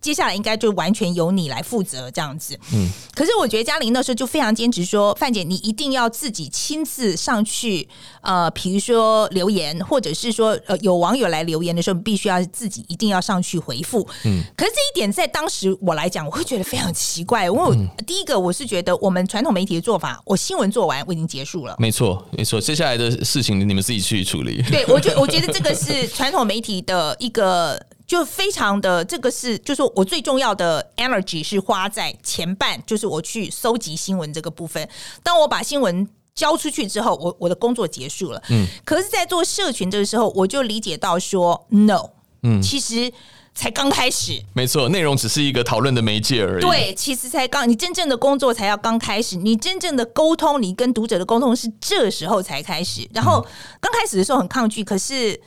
[0.00, 2.58] 嗯接下来应该就完全由你来负责这样子。
[2.72, 7.86] 嗯，可是我觉得嘉玲那时候就非常坚持说，范姐你一定要自己亲自上去，
[8.20, 14.08] 呃，比如说留言，或者是说呃有网友来留言的时候，必须要自己一定要上去回复。
[14.24, 17.46] 嗯，可是这一点在当时我来讲，我会觉得非常奇怪。
[17.46, 17.74] 因为我
[18.06, 21.74] 第一个我是觉得我们传统媒体的做法，我新闻做完我已经结束了。
[21.78, 24.62] 没错，没错，接下来的事情你们自己去处理。
[24.70, 27.84] 对，我觉我觉得这个是传统媒体的一个。
[28.08, 34.88] 就非常的这个是，就是我最重要的 energy 是花在前半，就是我去搜集新闻这个部分。
[35.22, 38.42] 当我把新闻交出去之后，我我的工作结束了。
[38.48, 42.08] 嗯，可是，在做社群这个时候，我就理解到说，no，
[42.44, 43.12] 嗯，其实
[43.54, 44.42] 才刚开始。
[44.54, 46.62] 没错，内容只是一个讨论的媒介而已。
[46.62, 53.06] 对，其实才刚，你真正的工作才要刚开始，你真正的沟通，你跟读者的沟通是这时候才开始。
[53.12, 53.46] 然后
[53.78, 55.38] 刚开始的时候很抗拒，可是。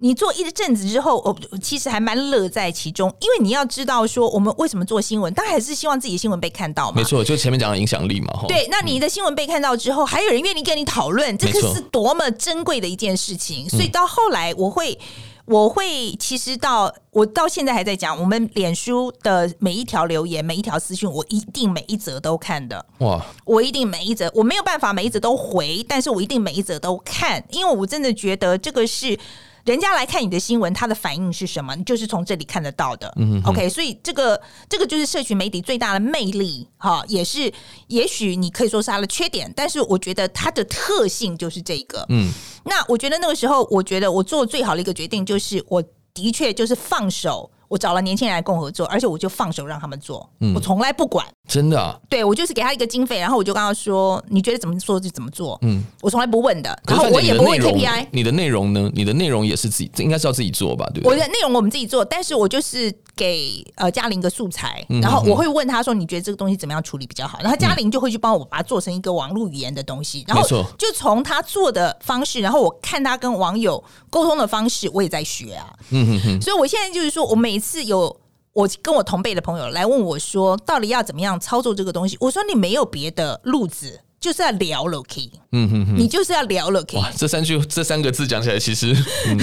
[0.00, 6.96] 你做一阵子之后，我其实还蛮乐在其中，因为你要知道说，我们为什么做新闻，当然还是希望自己的新闻被看到嘛。
[6.96, 8.44] 没错，就前面讲的影响力嘛。
[8.48, 13.68] 对，那你的新闻被看到之后，还有人愿意跟你讨论，这个是多么珍贵的一件事情。
[13.68, 14.98] 所以到后来，我会。
[15.46, 22.86] 我会其实到我到现在还在讲，我们脸书的每一条留言、每一条私讯，我一定每一则都看的。
[22.98, 23.20] 哇！
[23.44, 29.18] 我一定每一则，我没有办法每一则都回，但是我一定每一则都看，因为我真的觉得这个是。
[29.64, 31.74] 人家来看你的新闻，他的反应是什么？
[31.76, 33.12] 你就是从这里看得到的。
[33.16, 37.52] 嗯，OK，所以这个这个就是社群媒体最大的魅力，哈，也是
[37.88, 42.04] 也许你可以说是它的缺点，但是我觉得它的特性就是这个。
[42.08, 42.30] 嗯，
[42.64, 47.50] 那我觉得那个时候，我觉得我做最好的一个决定就是，我的确就是放手。
[47.70, 51.24] 我找了年轻人来跟我合作，而且我就放手让他们做，嗯、我从来不管。
[51.48, 51.96] 真的、啊？
[52.08, 58.06] 对，我就是给他一个经费，然后我就跟他说：“你觉得怎么做就怎么做。”嗯，我从来不问的，然后我也不问 KPI。
[58.10, 58.90] 你的内容呢？
[58.92, 60.84] 你的内容也是自己，应该是要自己做吧？
[60.92, 61.12] 对不对？
[61.12, 62.92] 我的内容我们自己做，但是我就是。
[63.16, 70.42] 给呃嘉玲一个素材，然后我会问他说：“你觉得这个东西怎么样处理比较好？”然后嘉玲就会去帮我把它做成一个网络语言的东西，然后
[70.78, 75.68] 就从他做的方式，然后我看他跟网友沟通的方式，我也在学啊。
[75.90, 76.40] 嗯哼哼。
[76.40, 78.20] 所以我现在就是说，我每次有
[78.52, 82.16] 我跟我同辈的朋友来问我说，到底要怎么样操作这个东西？
[82.18, 84.00] 我说你没有别的路子。
[84.20, 86.98] 就是要聊了，K，嗯哼哼，你就是要聊了，K。
[86.98, 88.94] 哇，这三句这三个字讲起来，其实、
[89.26, 89.40] 嗯、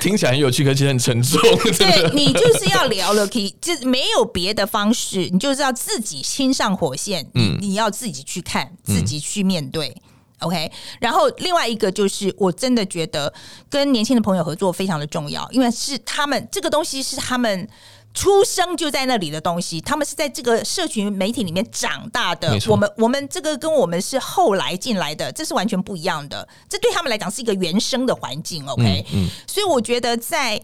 [0.00, 1.38] 听起来很有趣，可是很沉重。
[1.76, 10.02] 对，你就是要聊了，K，就没有别的方式，你就是要自己亲上火线，嗯，你要自己去看，自己去面对、嗯、
[10.40, 10.70] ，OK。
[11.00, 13.32] 然后另外一个就是，我真的觉得
[13.70, 17.68] 跟年轻的朋友合作非常的重要，因为是他们这个东西是他们。
[18.14, 22.58] 出生就在那里的东西，他们是在这个社群媒体里面长大的。
[22.66, 26.48] 我们我们这个跟我们是后来进来的，这是完全不一样的。
[26.66, 29.04] 这对他们来讲是一个原生的环境，OK？
[29.12, 29.28] 嗯，嗯。
[29.46, 30.58] 所以我觉得在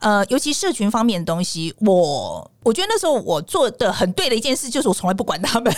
[0.00, 5.72] 呃，尤其社群方面的东西，我我觉得那时候我做的很对的一件事，就是我从来不管他们。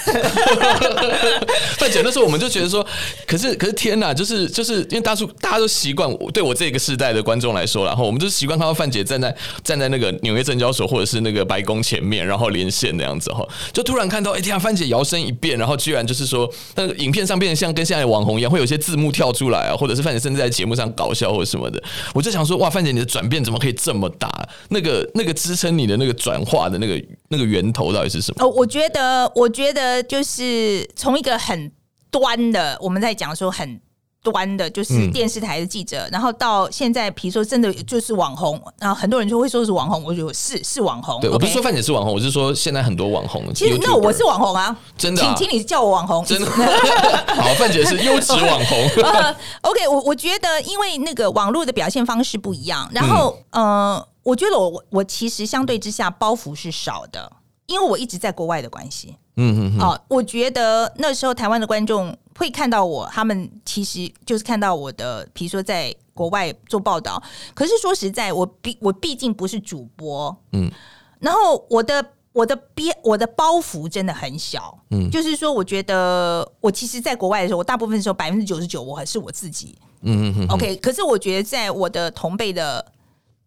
[1.76, 2.84] 范姐那时候我们就觉得说，
[3.26, 21.82] 可是可是天哪，就是就是因为大叔大家都习惯，对我这个世代的观众来说，然后我们就习惯看到范姐站在站在那个纽约证交所或者是那个白宫前面，然后连线那样子哈，就突然看到哎天啊，范姐摇身一变，然后居然就是说那个影片上变得像跟现在的网红一样，会有些字幕跳出来啊，或者是范姐甚至在节目上搞笑或者什么的，
[22.14, 24.26] 我就想说哇，范姐你的转变怎么可以这么大？
[24.70, 26.77] 那个那个支撑你的那个转化的。
[26.78, 28.44] 那个那个源头到底是什么？
[28.44, 31.70] 哦，我觉得，我觉得就是从一个很
[32.10, 33.80] 端的，我们在讲说很
[34.22, 41.20] 端的，就是电视台的记者，嗯、然后到现在，比如说真的就是网红，然后很多人就会说是网红，我觉得是是网红。
[41.20, 43.52] 对，我不是说范姐是网红，我是说现在很多网红。
[43.54, 46.50] 其实那我是网红啊，真的、啊，请听你叫我网红，真的。
[47.34, 48.78] 好，范姐是优质网红。
[49.02, 53.64] uh, OK，我我觉得因为那个网络的表现方式不一样，然后嗯。
[53.64, 57.32] 呃我觉得我我其实相对之下包袱是少的，
[57.64, 59.16] 因为我一直在国外的关系。
[59.36, 59.80] 嗯嗯嗯。
[59.80, 67.22] 啊，我觉得那时候台湾的观众会看到我，他们其实就是看到我的，比如说在国外做报道。
[67.52, 70.34] 可是说实在，我毕我毕竟不是主播。
[70.52, 70.70] 嗯。
[71.18, 74.78] 然后我的我的边我的包袱真的很小。
[74.90, 75.10] 嗯。
[75.10, 79.76] 就是说，我觉得我其实在国外的时候，我大部分时候百分之九十九我还是我自己。
[80.02, 80.48] 嗯嗯嗯。
[80.48, 82.92] OK，可是我觉得在我的同辈的。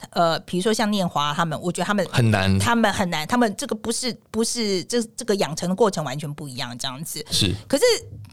[0.10, 7.54] 呃，比如说像念华他们，我觉得他们很难，他们很难，他们这个不是不是这这个养成的过程完全不一样，这样子是。
[7.68, 7.84] 可是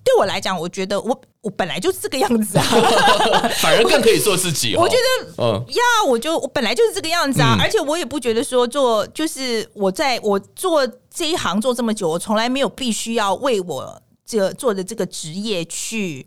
[0.02, 2.64] 对我来讲，我觉得我我本来就是这个样子啊，
[3.61, 4.74] 反而更可以做自己。
[4.76, 16.26] 我觉得，嗯，呀，我就我本来就是这个样子啊，嗯、而且我也不觉得说做就是我在我做这一行做这么久，我从来没有必须要为我这做的这个职业去。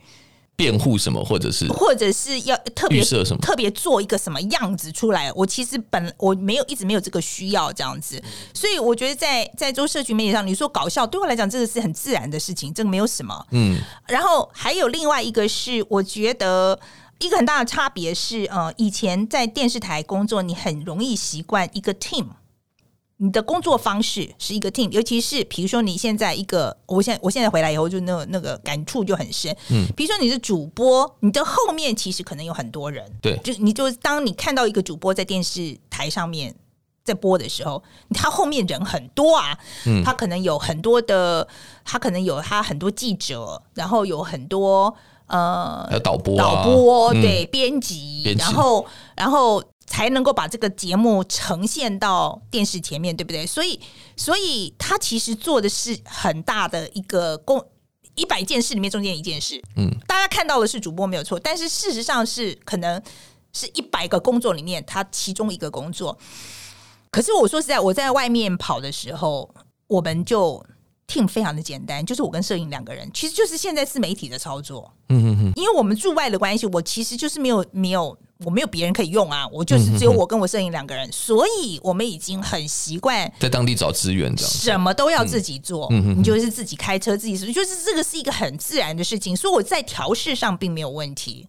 [0.55, 5.31] 辩护什么，或者是或者是要特别设什么，特别做一个什么样子出来？
[5.33, 8.21] 我其实本我没有一直没有这个需要这样子，
[8.53, 13.45] 所以我觉得在在做社群媒体上，你说搞笑对我来讲，这个是很自然的事情，这个没有什么。
[13.51, 16.79] 嗯，然后还有另外一个是，我觉得
[17.19, 22.25] 一个很大的差别是，呃，以前在电视台工作，你很容易习惯一个 team。
[23.23, 29.55] 你的工作方式是一个 team，尤其是比如说你现在一个，我现在我现在回来以后就那个那个感触就很深。
[29.69, 33.05] 嗯，比如说你是主播，你的后面其实可能有很多人。
[33.21, 36.55] 对，就你就当你看到一个主播在电视台上面
[37.03, 39.55] 在播的时候，他后面人很多啊。
[39.85, 41.47] 嗯，他可能有很多的，
[41.85, 44.95] 他可能有他很多记者，然后有很多
[45.31, 49.63] 呃，还有导播、导播对编辑，然后然后。
[49.87, 53.45] 才能够把这个节目呈现到电视前面，对不对？
[53.45, 53.77] 所以，
[54.15, 57.61] 所以他其实做的是很大的一个工，
[58.15, 59.61] 一百件事里面中间一件事。
[59.75, 63.03] 嗯，大家看到的是主播没有错，但是事实上是可能
[63.51, 66.17] 是一百个工作里面他其中一个工作。
[67.09, 69.53] 可是我说实在，我在外面跑的时候，
[69.87, 70.65] 我们就
[71.11, 74.91] team 非常的简单，就是我跟摄影两个人，其实就是现在自媒体的操作。
[75.09, 78.17] 嗯嗯嗯，因为我们驻外的关系，我其实就是没有没有。
[78.43, 91.47] 我没有别人可以用啊，我就是只有我跟我摄影两个人，所以我们已经很习惯在当地找资源，这样什么都要自己做，你就是自己开车自己，就是这个是一个很自然的事情，所以我在调试上并没有问题。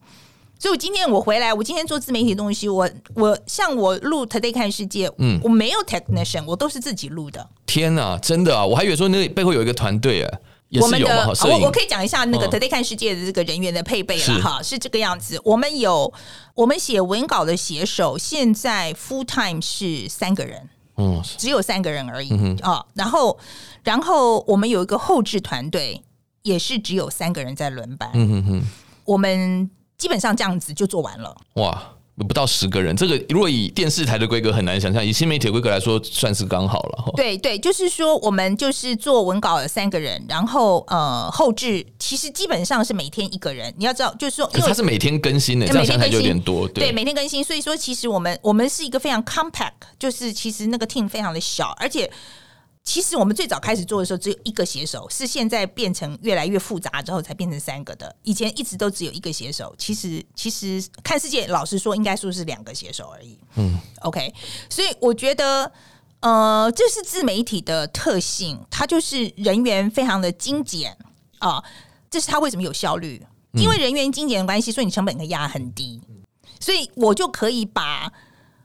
[0.62, 7.44] 所以我今天我回来，我今天做自媒体的东西，我我像我录 Today 看世界，嗯，我没有 technician，我都是自己录的。
[7.66, 10.38] 天哪，真的啊，我还以为说那背后有一个团队啊。
[10.80, 15.36] 我们的我我可以讲一下那个 Today 看世界的这个人员的配备了哈，是这个样子。
[15.44, 16.14] 我们有
[16.54, 22.86] 我们写文稿的写手，现在 full time 是三个人，嗯，只有三个人而已啊。
[22.94, 23.36] 然后
[23.82, 26.04] 然后我们有一个后置团队，
[26.42, 28.08] 也是只有三个人在轮班。
[28.14, 28.62] 嗯哼哼，
[29.04, 29.68] 我们
[30.02, 31.32] 基本上这样子就做完了。
[31.54, 31.80] 哇。
[32.28, 37.12] 不到十个人，这个如果以电视台的规格很难想象，以新媒体的规格来说，算是刚好了。
[37.16, 43.74] 对对，就是说我们就是做文稿的三个人，然后呃后置其实基本上是每天一个人。
[43.78, 46.68] 你要知道，就是说，因为它是每天更新的，这样想起来就有点多。
[46.68, 52.08] 对，对，每天更新，所以说其实我们我们是一个非常 compact，就是其实那个 team 非常的小，而且。
[52.84, 58.14] 其实我们最早开始做的时候只有一个写手，是现在变成越来越复杂之后才变成三个的。
[58.24, 59.72] 以前一直都只有一个写手。
[59.78, 63.38] 其实，其实看世界，老实说，应该说是两个写手而已。
[63.54, 64.34] 嗯，OK。
[64.68, 65.70] 所以我觉得，
[66.20, 70.96] 呃，这是自媒体的特性，它就是人员非常的精简
[71.38, 71.64] 啊、呃。
[72.10, 73.24] 这是它为什么有效率？
[73.52, 76.02] 因为人员精简的关系，所以你成本可以压很低。
[76.58, 78.12] 所以我就可以把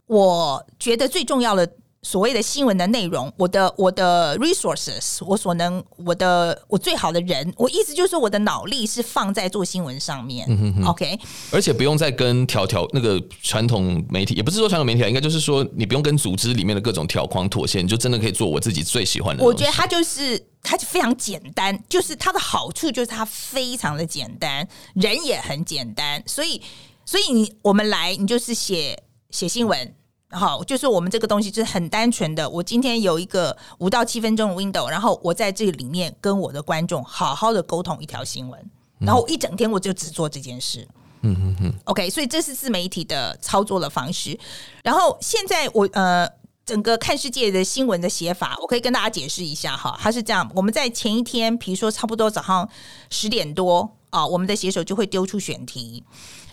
[0.08, 1.71] 我觉得最重要的。
[2.08, 10.46] 所谓的新闻的内容，我的我的 resources，我所能我的我最好的人，我意思就是说我的脑力是放在做新闻上面。
[10.48, 11.20] 嗯、哼哼 OK，
[11.52, 19.43] 而且不用再跟条条那个传统媒体，也不是说传统媒体，应该就是说你不用跟组织里面的各种条框妥协，你就真的可以做我自己最喜欢的。
[19.43, 26.62] 我觉得它就是它就非常简单，就是它的好处就是它非常的简单，人也很简单，所以
[27.05, 29.93] 所以你我们来，你就是写写新闻。
[30.30, 32.49] 好，就是我们这个东西就是很单纯的。
[32.49, 38.69] 我今天有一个五到七分钟的 window，然后我在这里面跟我的观众好好的沟通一条新闻，
[38.99, 40.86] 然后一整天我就只做这件事。
[41.21, 41.73] 嗯嗯嗯。
[41.86, 44.38] OK，所以这是自媒体的操作的方式。
[44.84, 46.30] 然后现在我呃，
[46.65, 49.97] 整个看世界的新闻的写法，我可以跟大家解释一下哈。
[49.97, 52.67] 它是这样，我们在前一天，比如说差不多早上
[53.09, 56.03] 十点多啊，我们的写手就会丢出选题，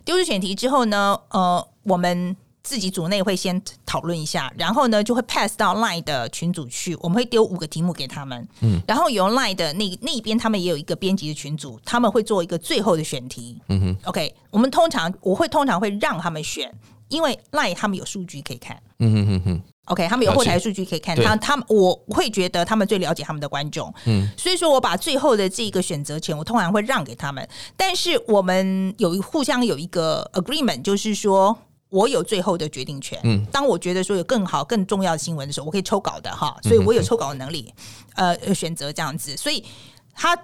[0.04, 2.36] 丢出选题之后呢，呃，我们。
[2.64, 16.72] 自己组内会先讨论一下，然后呢就会 pass 到 Line 的群组去，我们会丢五个题目给他们，嗯，然后由 Line 的那那边他们也有一个编辑的群组，他们会做一个最后的选题，嗯哼，OK，我们通常我会通常会让他们选，
[17.10, 27.46] 因为 Line 他们有数据可以看，嗯哼哼哼，OK，他们有后台数据可以看，他他们我会觉得他们最了解他们的观众，嗯，所以说我把最后的这个选择权我通常会让给他们，
[27.76, 31.58] 但是我们有互相有一个 agreement，就是说。
[31.94, 33.16] 我有最后的决定权。
[33.22, 37.72] 嗯，当我觉得说有更好、更重要的新闻的时候，我可以抽稿的哈，所以我有抽稿的能力。
[38.16, 39.64] 呃，选择这样子，所以
[40.12, 40.36] 他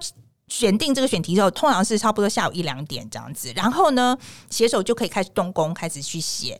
[0.47, 3.51] 选定这个选题之后，通常是差不多下午一两点这样子。
[3.53, 4.17] 然后呢，
[4.49, 6.57] 写手就可以开始动工，开始去写。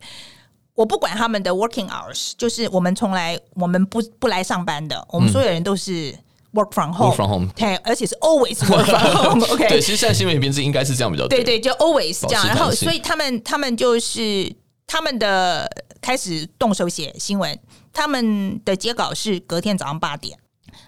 [0.74, 6.12] 我不管他们的 working hours，就是我们从来我们不不来上班的，我们所有人都是
[6.52, 9.46] work from home，work from home，对，而且是 always work from home。
[9.52, 12.46] OK，对，其实现在新闻编制应该是这样比较对，对对，就 always 这样。
[12.46, 14.54] 然后，所以他们他们就是。
[14.86, 15.68] 他们的
[16.00, 17.58] 开始动手写新闻，
[17.92, 20.38] 他们的截稿是隔天早上八点，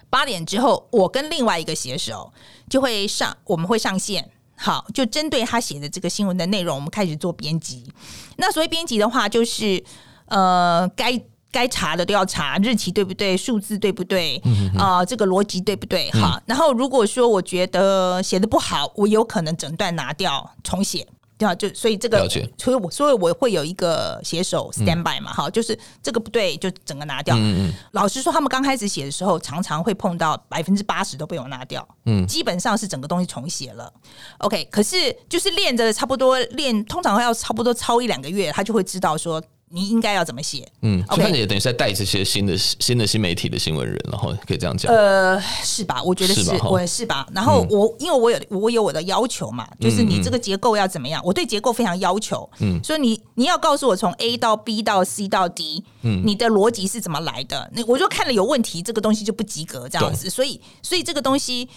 [0.09, 2.31] 八点之后，我跟另外一个写手
[2.69, 7.91] 就会上，我们会上线，好，就针对他写的这个新闻的内容，我们开始做编辑。
[8.37, 9.83] 那所谓编辑的话，就是
[10.27, 11.19] 呃，该
[11.51, 14.41] 该查的都要查，日期对不对，数字对不对，
[14.77, 16.39] 啊、呃，这个逻辑对不对，好。
[16.45, 21.07] 然后如果说我觉得写的不好，我有可能整段拿掉重写。
[21.37, 22.27] 对啊，就所以这个，
[22.57, 27.35] 所以我所以我会有一个写手 stand by 嘛，哈、嗯，就是这个不对，就整个拿掉。
[27.37, 27.73] 嗯嗯。
[27.91, 31.85] 老实说，他们刚开始写的时候，常常会碰到百分之八十都被我拿掉。
[32.05, 33.91] 嗯，基本上是整个东西重写了。
[34.37, 39.41] OK，可是就是练着差不多练，通常要差不多超一两个月，他就会知道说。
[39.69, 40.65] 你应该要怎么写？
[40.81, 44.93] 嗯，我看你也等于是在带这些新的新的新媒体的新闻人，然后可以这样讲。
[44.93, 46.01] 呃，是吧？
[46.03, 47.27] 我觉得是，是我也是吧。
[47.33, 51.21] 然后我、嗯、因为我有我有我的要求嘛，就是你这个结构要怎么样？
[51.21, 52.47] 嗯、我对结构非常要求。
[52.59, 57.69] 嗯，所以你你要告诉我从 A 到 B 到 C 到 D，嗯，你的逻辑是怎么来的？
[57.73, 60.29] 那我就看了有问题，这个东西就不及格这样子。
[60.29, 61.67] 所以所以这个东西，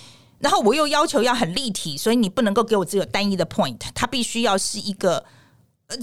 [0.40, 5.24] 然后我又要求要很立体，所以你不能够给我只有单一的 point，它必须要是一个。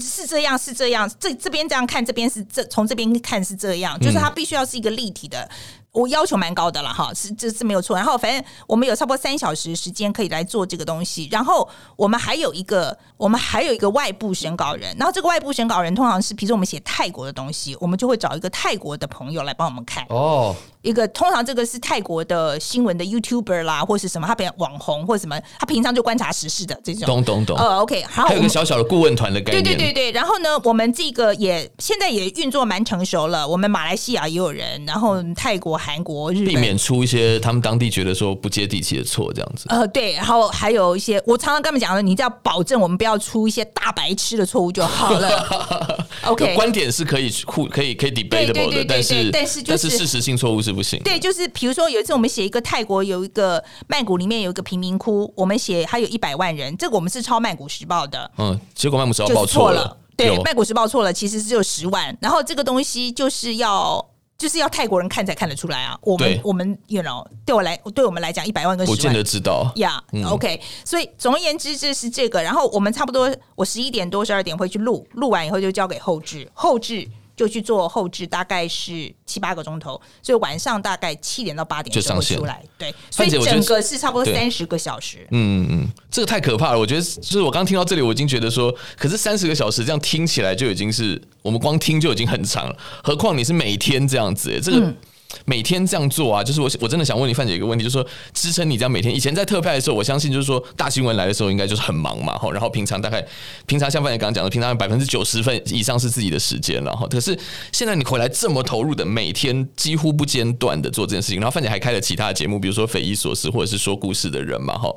[0.00, 5.48] 是这样，是这样，这这边这样看，这边是这从这边看是这样，就是它必须要是一个立体的。
[5.92, 7.96] 我要求蛮高的了哈，是这是没有错。
[7.96, 11.26] 然后反正我们有差不多三小时时间可以来做这个东西。
[11.30, 14.94] 然后我们还有一个，我们还有一个外部审稿人。
[14.98, 20.04] 然后这个外部审稿人通常是，比如说我们写泰国的东西，我们就会找一个泰国的朋友来帮我们看。
[20.10, 20.54] 哦，
[20.86, 27.06] 一个通常这个是泰国的新闻的 YouTuber 啦，或是什么，他比较网红或者什么，他平常就观察时事的这种。
[27.06, 27.56] 懂懂懂。
[27.56, 29.62] 呃，OK，好，还有一个小小的顾问团的概念。
[29.62, 30.12] 对对对对。
[30.12, 33.46] 然后呢，我们这个也现在也运作蛮成熟了。
[33.46, 35.76] 我们马来西亚也有人，然后泰国。
[35.76, 39.66] 韩国、日本，避免出一些他们当地觉得说不接地气的错，这样子。
[39.68, 46.06] 呃，对，然后还有一些，我常常跟他们讲的，你只要保证我们不要出一些大白痴的错误就好了。
[46.24, 51.00] OK，观点是可以互可以可以 debatable 的，但是但是、就是、但是事实性错误是不行。
[51.02, 58.30] 对，就是比如说有一次我们写一个泰国有一个曼谷里面有一个贫民窟，我们写还有一百万人，这个我们是抄曼谷时报的。
[58.36, 59.96] 嗯，结果曼谷时报报错了。
[60.16, 62.16] 对，曼谷时报错了，其实只有十万。
[62.20, 64.06] 然后这个东西就是要。
[64.38, 65.98] 就是要泰国人看才看得出来啊！
[66.02, 69.98] 我们我们，you know，对我来，对我们来讲，一百万跟十万，不见得知道呀。
[70.12, 72.42] Yeah, 嗯、OK，所以总而言之，这是这个。
[72.42, 77.08] 然后我们差不多，我十一点多、十二点会去录，录完以后就交给后置，后制。
[77.36, 82.64] 就去做后置，大概是七八个钟头，所以晚上大概七点到八点就会出来。
[82.78, 85.26] 对，所以整个是差不多三十个小时。
[85.30, 86.78] 嗯嗯，这个太可怕了。
[86.78, 94.78] 我觉得，就是我刚听到这里，我已经觉得说，可是三十个小时这样听起来就已经是我们光听就已经很长了，何况你是每天这样子，这个。
[94.78, 94.96] 嗯
[95.44, 103.24] 每天这样做啊，就是我我真的想问你范姐一个问题，就是说支撑你这样每天，以前在特派的时候，我相信就是说大新闻来的时候应该就是很忙嘛，然后平常大概
[103.66, 107.06] 平常像范姐刚刚讲的，平常百分之九十分以上是自己的时间了哈。
[107.08, 107.38] 可是
[107.72, 114.94] 现在你回来这么投入的，每天几乎不间断的做这件事情，然后范姐还开了其他的节目，比如说匪夷所思或者是说故事的人嘛哈。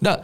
[0.00, 0.18] 那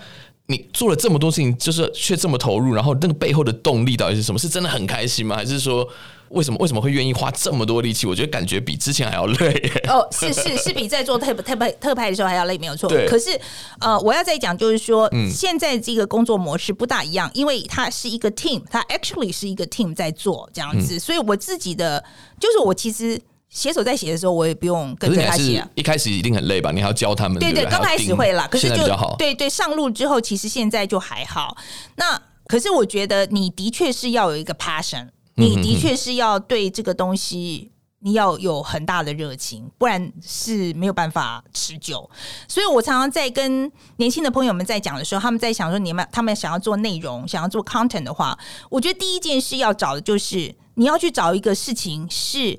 [0.47, 4.39] 你做了这么多事情，就是却这么投入，然后那个背后的动力到底是什么？
[4.39, 5.37] 是真的很开心吗？
[5.37, 5.89] 还是说？
[6.31, 8.07] 为什么为什么会愿意花这么多力气？
[8.07, 9.73] 我觉得感觉比之前还要累。
[9.89, 12.89] 哦，是是是比在做特特派特派的时候还要累，没有错。
[12.89, 13.09] 对。
[13.09, 13.39] 可是
[13.81, 22.03] 呃，我要再讲，就是说，嗯，现在这个工作模式不大一样，因为它是一个 team，它 actually 是一个 team 在做这样子，嗯、所以我自己的
[22.39, 25.69] 就是我其实写手在写的时候，我也不用跟着他写、啊。
[25.75, 26.71] 一开始一定很累吧？
[26.71, 27.41] 你还要教他们。
[27.41, 28.87] 对对，刚开始会啦，可是就
[29.19, 31.57] 对对，上路之后，其实现在就还好。
[31.97, 35.09] 那可是我觉得你的确是要有一个 passion。
[35.41, 42.09] 你的确是要对这个东西，你要有很大的热情，不然是没有办法持久。
[42.49, 48.39] 所以我常常在跟年轻的朋友们在讲的时候，他们在想说，你们他们想要做内容，想要做 content 的话，
[48.71, 52.59] 我觉得第一件事要找的就是你要去找一个事情，是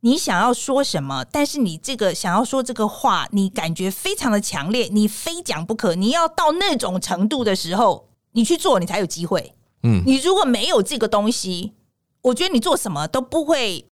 [0.00, 9.52] 你想要说什么，但是你这个想要说这个话，你感觉非常的强烈，你非讲不可，你要到那种程度的时候，你去做，你才有机会。
[9.82, 11.74] 嗯，你如果没有这个东西。
[12.22, 13.86] 我觉得你做什么都不会，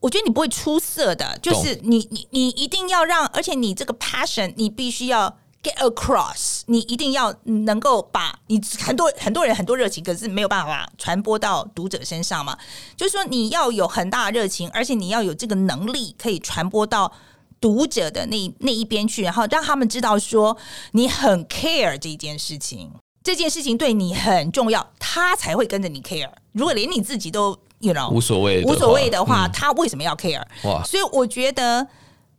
[0.00, 12.56] 我觉得你不会出色的，就是你你你一定要让，而且你这个 passion 你必须要 get across，你一定要能够把你很多很多人很多热情，可是没有办法传播到读者身上嘛。
[12.96, 17.12] 就是说你要有很大的热情，而且你要有这个能力可以传播到
[17.60, 20.56] 读者的那那一边去，然后让他们知道说
[20.92, 22.92] 你很 care 这件事情。
[23.28, 26.30] 这件事情对你很重要，他才会跟着你 care。
[26.52, 30.42] 如果连你自己都，you know，无所谓，无所谓的话，嗯，他为什么要 care？
[30.64, 30.82] 哇！
[30.82, 31.86] 所以我觉得，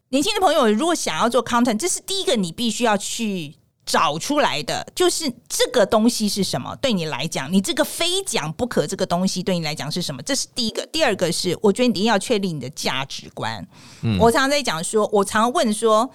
[0.10, 6.76] 年轻的朋友如果想要做 content，这是第一个你必须要去找出来的，就是这个东西是什么？
[6.78, 10.20] 对你来讲，你这个非讲不可，这个东西对你来讲是什么？
[10.24, 10.84] 这是第一个。
[10.88, 13.64] 第二个是，我觉得你一定要确立你的价值观。
[14.02, 16.10] 嗯，我常常在讲说，我常常问说，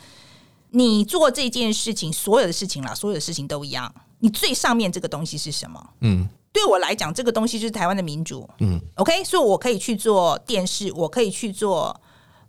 [0.71, 3.95] 你做这件事情，所有的事情啦，所有的事情都一样。
[4.25, 5.87] 你最上面这个东西是什么？
[6.01, 8.49] 嗯，对我来讲，这个东西就是台湾的民主。
[8.61, 11.95] 嗯，OK，所以我可以去做电视，我可以去做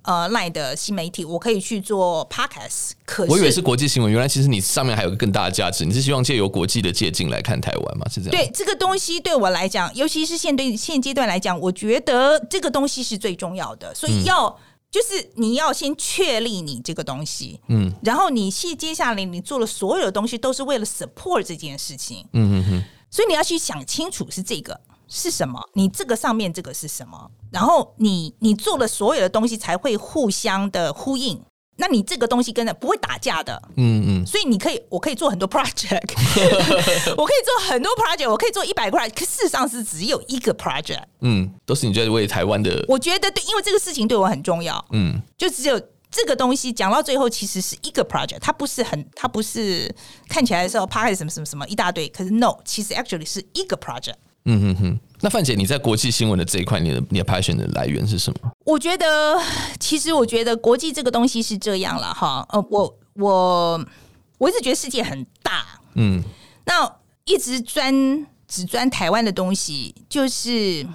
[0.04, 2.92] 呃 LINE 的新媒体，我可以去做 Podcast。
[3.06, 8.08] 可是我以为是国际新闻，原来其实你上面还有个更大的价值，你是希望借由国际的借镜来看台湾吗？
[8.10, 8.32] 是这样？
[8.32, 14.58] 对，这个东西对我来讲，尤其是现对现阶段来讲，我觉得这个东西是最重要的，所以要。
[14.96, 24.80] 嗯就是你要先确立你这个东西，嗯，然后你接接下来你做的所有的东西都是为了 support 这件事情，嗯嗯嗯，所以你要去想清楚是这个
[25.10, 31.42] 是什么，你这个上面这个是什么，然后你你做了所有的东西才会互相的呼应。
[31.78, 36.02] 那你这个东西跟着不会打架的，嗯嗯，所以你可以，我可以做很多 project，
[37.18, 49.94] 我可以做很多 project，我可以做一百个 project，可事实上是只有一个 project，嗯，都是你觉得为台湾的，我觉得对，因为这个事情对我很重要，嗯，就只有这个东西讲到最后其实是一个 project，它不是很，它不是
[50.30, 54.16] 看起来的时候 project 什么什么什么一大堆，可是 no，其实 actually 是一个 project。
[54.48, 58.52] 嗯哼哼，那范姐，你在国际新闻的这一块，你的你的 passion 的来源是什么？
[58.66, 59.40] 我觉得，
[59.80, 62.46] 其实我觉得国际这个东西是这样了哈。
[62.50, 63.86] 呃，我我
[64.38, 66.22] 我一直觉得世界很大，嗯，
[66.66, 70.86] 那一直钻只钻台湾的东西，就是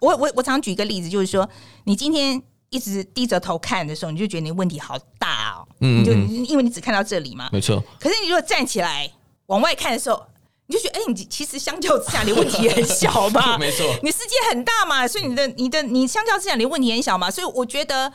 [0.00, 1.48] 我我我常举一个例子，就是说，
[1.84, 6.12] 你今天一直低着头看的时候，你就觉得你问题好大哦，嗯，嗯，嗯，就
[6.44, 7.82] 因为你只看到这里嘛，没错。
[8.00, 9.10] 可是你如果站起来
[9.46, 10.22] 往外看的时候，
[10.70, 13.58] 你就觉得，哎、欸，你其实相较之下，你问题也很小吧。
[13.58, 17.28] 没错，你世界很大嘛，所以你的、你的、你相较之下，你问题很小嘛。
[17.28, 18.12] 所以我觉得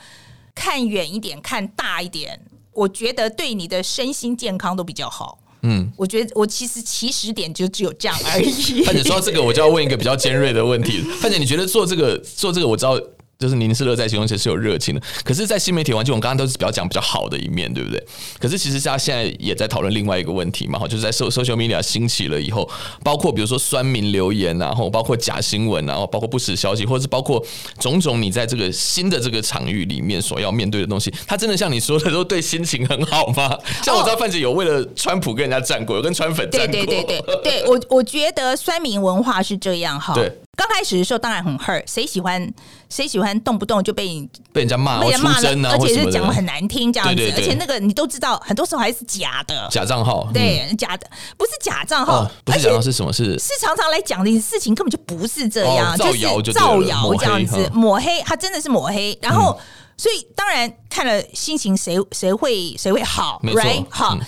[0.54, 2.40] 看远一点，看大一点，
[2.72, 5.38] 我觉得对你的身心健康都比较好。
[5.64, 8.82] 嗯，我觉得我其实起始点就只有这样而已。
[8.84, 11.02] 范姐说到这个，我就要问一个比较尖锐的问题。
[11.20, 12.98] 范姐，你觉得做这个做这个，我知道。
[13.38, 15.00] 就是您是乐在其中，其实是有热情的。
[15.22, 18.02] 可是，在新媒体环境，我们刚刚都是比较讲比较好的一面，对不对？
[18.40, 22.68] 可是，其实大家现在也在讨论另外一个问题嘛，哈，就是在 social media 兴起了以后，
[23.04, 27.44] 包括比如说酸民留言，然后包括假新闻，然后包括不实消息，或者是包括
[27.78, 33.58] 种种你在这个新的这个场域里面所要面对的东西，它真的像你说的都对心情很好吗？
[33.84, 40.14] 像我知道范姐有为了川普跟人家战过，有跟川粉战过，对对对对，对我我觉得酸民文化是这样哈。
[40.14, 40.32] 对。
[40.56, 42.52] 刚开始的时候当然很 hurt，谁喜欢
[42.88, 44.06] 谁喜欢动不动就被
[44.52, 53.12] 被人家骂，被人骂了，而且是讲的很难听这样而且那个你都知道，很多时候还是假的假账号，对，嗯、假的不是假账号，哦，不是假账号是什么？
[53.12, 59.56] 是是常常来讲的事情根本就不是这样，哦、造谣就是造谣这样子抹黑，他真的是抹黑，然后。
[59.60, 59.64] 嗯
[59.98, 63.82] 所以当然看了心情谁谁会谁会好，right？
[63.88, 64.20] 好，嗯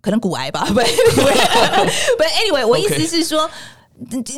[0.00, 0.82] 可能骨癌吧， 不不不，
[2.42, 3.48] anyway，我意思是说。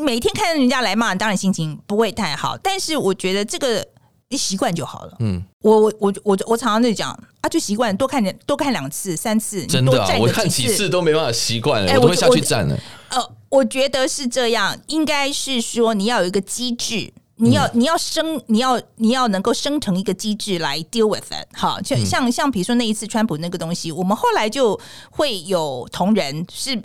[0.02, 2.56] 每天看人家来骂，当然心情不会太好。
[2.58, 3.86] 但是我觉得这个
[4.28, 5.16] 你习惯就好了。
[5.20, 7.10] 嗯，我我我我我常常就讲
[7.40, 9.64] 啊，就习惯多看点，多看两次、三次。
[9.66, 12.78] 真的、啊，我看几次都没办法习惯了，欸、我都会下去站了。
[13.10, 21.46] 呃，我觉得是这样，应该是说你要有一个机制，你要、嗯、你要生，你要你要能够生成一个机制来 deal with it。
[21.52, 26.82] 好，像、嗯、像像比如说那一次川普那个东西，我们后来就会有同仁是。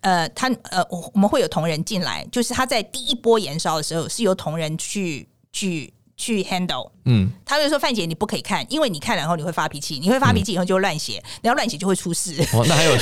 [0.00, 6.90] 呃，他呃，我我们会有同仁进来，就是他在第一波延烧的时候，是由同仁去去去 handle。
[7.04, 12.92] 嗯，他就说：“范姐，你不可以看，因为你看了以后你会发脾气，你会发脾气以后就会乱写， 你要乱写就会出事。”哦，那还有，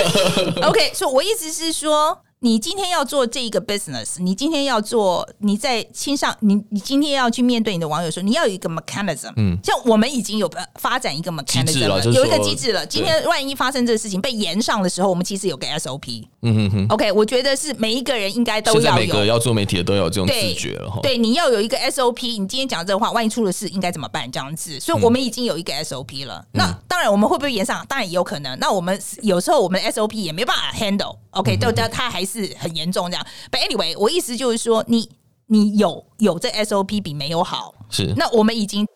[0.68, 2.20] OK，所以我意思是说。
[2.44, 9.32] 你今天要做这一个 business，你今天要做，你在亲上，你你今天要去面对你的网友的时候，你要有一个 mechanism。
[9.36, 12.84] 嗯，像我们已经有发展一个 mechanism 了，有一个机制了。
[12.84, 16.26] 今天万一发生这个事情被延上的时候，我们其实有个 SOP。
[16.42, 16.86] 嗯哼哼。
[16.90, 21.00] OK，我觉得是每一个人应该都要有，每个要做媒体的都要有这种自觉了哈。
[21.02, 22.26] 对，你要有一个 SOP。
[22.26, 24.30] 你今天讲这个话，万一出了事应该怎么办？
[24.30, 26.44] 这样子，所以我们已经有一个 SOP 了。
[26.52, 27.82] 那当然，我们会不会延上？
[27.88, 28.58] 当然也有可能。
[28.58, 31.16] 那我们有时候我们的 SOP 也没办法 handle。
[31.30, 33.26] OK，都叫他还是很严重这样。
[33.50, 35.08] But anyway，我意思就是说，你
[35.46, 37.74] 你有有这 SOP 比没有好。
[37.90, 38.12] 是。
[38.16, 38.86] 那我们已经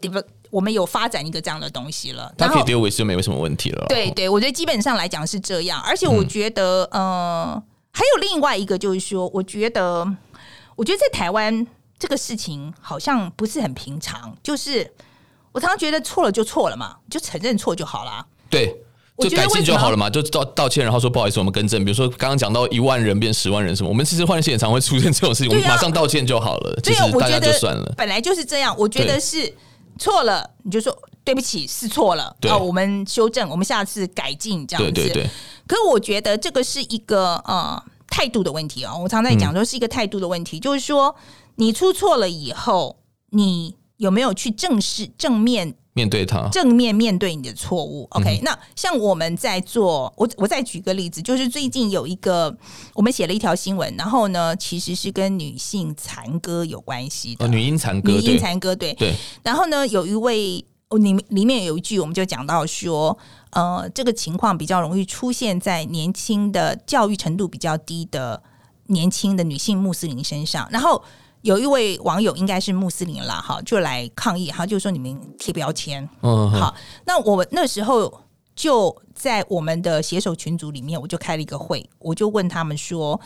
[0.51, 2.33] 我们有发展一个这样的东西了。
[2.39, 3.87] 他可以丢回去就没有什么问题了。
[3.89, 5.81] 对对，我觉得基本上来讲是这样。
[5.83, 7.63] 而且我觉得，嗯、呃，
[7.93, 10.07] 还有另外一个就是说，我觉得，
[10.75, 11.67] 我觉得在台湾
[11.99, 14.35] 这个事情好像不是很平常。
[14.43, 14.91] 就是
[15.53, 18.27] 我常常觉得错了就错了嘛，就承认错就好了。
[18.49, 18.75] 对。
[19.19, 21.85] 就改进就好了嘛，就道道歉，然后说不好意思，我们更正。
[21.85, 27.93] 比如说刚刚讲到一万人变十万人什么，我们其实换线也常会出现这种事情，我们马上道歉就好了，其实大家就算了。
[27.97, 29.53] 本来就是这样，我觉得是
[29.99, 34.93] 错了，你就说对不起，是错了，啊，我们修正，我们下次改进这样子。
[34.93, 35.31] 对对对。
[35.67, 41.15] 可是我觉得这个是一个呃态度的问题哦，我常在讲说是一个态度的问题，就是说
[41.57, 42.97] 你出错了以后，
[43.31, 45.75] 你有没有去正视正面？
[45.99, 48.07] 面对他，正面面对你的错误。
[48.11, 52.57] OK，、嗯、那像我们在做，我我再举个例子，就是最近有一个，
[52.95, 57.45] 我们写了一条新闻，然后呢，其实是跟女性残歌有关系的。
[57.45, 59.13] 哦、女婴残歌，女婴残歌，对对。
[59.43, 63.19] 然后呢，有一位，哦，里里面有一句，我们就讲到说，
[63.51, 68.41] 呃，这个情况比较容易出现在年轻的、教育程度比较低的
[68.87, 71.03] 年轻的女性穆斯林身上，然后。
[71.43, 76.75] 有一位网友应该是穆斯林啦，哈，就来抗议，哈就说你们贴标签，嗯，好，
[77.07, 78.23] 那我那时候
[78.57, 83.21] 就在我们的携手群组里面，我就开了一个会，我就问他们说，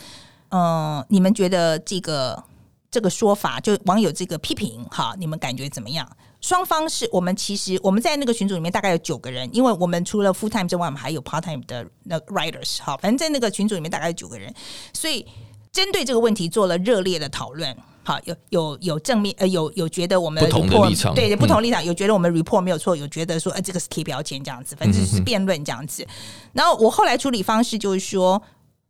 [0.49, 2.43] 嗯，你们觉得这个
[2.91, 6.07] 这个说法，就网友这个批评，哈，你们感觉怎么样？
[6.39, 14.53] 双方是我们其实我们在那个群组里面大概有九个人，因为我们除了 full time 之外，我们还有 part time 的那 writers，好，反正在那个群组里面大概有九个人，
[14.93, 15.25] 所以
[15.71, 17.75] 针对这个问题做了热烈的讨论。
[18.05, 26.05] 好，有有有正面呃，有有觉得我们不同的立场，对不同立场，嗯、有觉得我们 report 没有错，有觉得说，呃，这个是贴标签这样子，反正是辩论这样子。
[26.51, 28.41] 然后我后来处理方式就是说，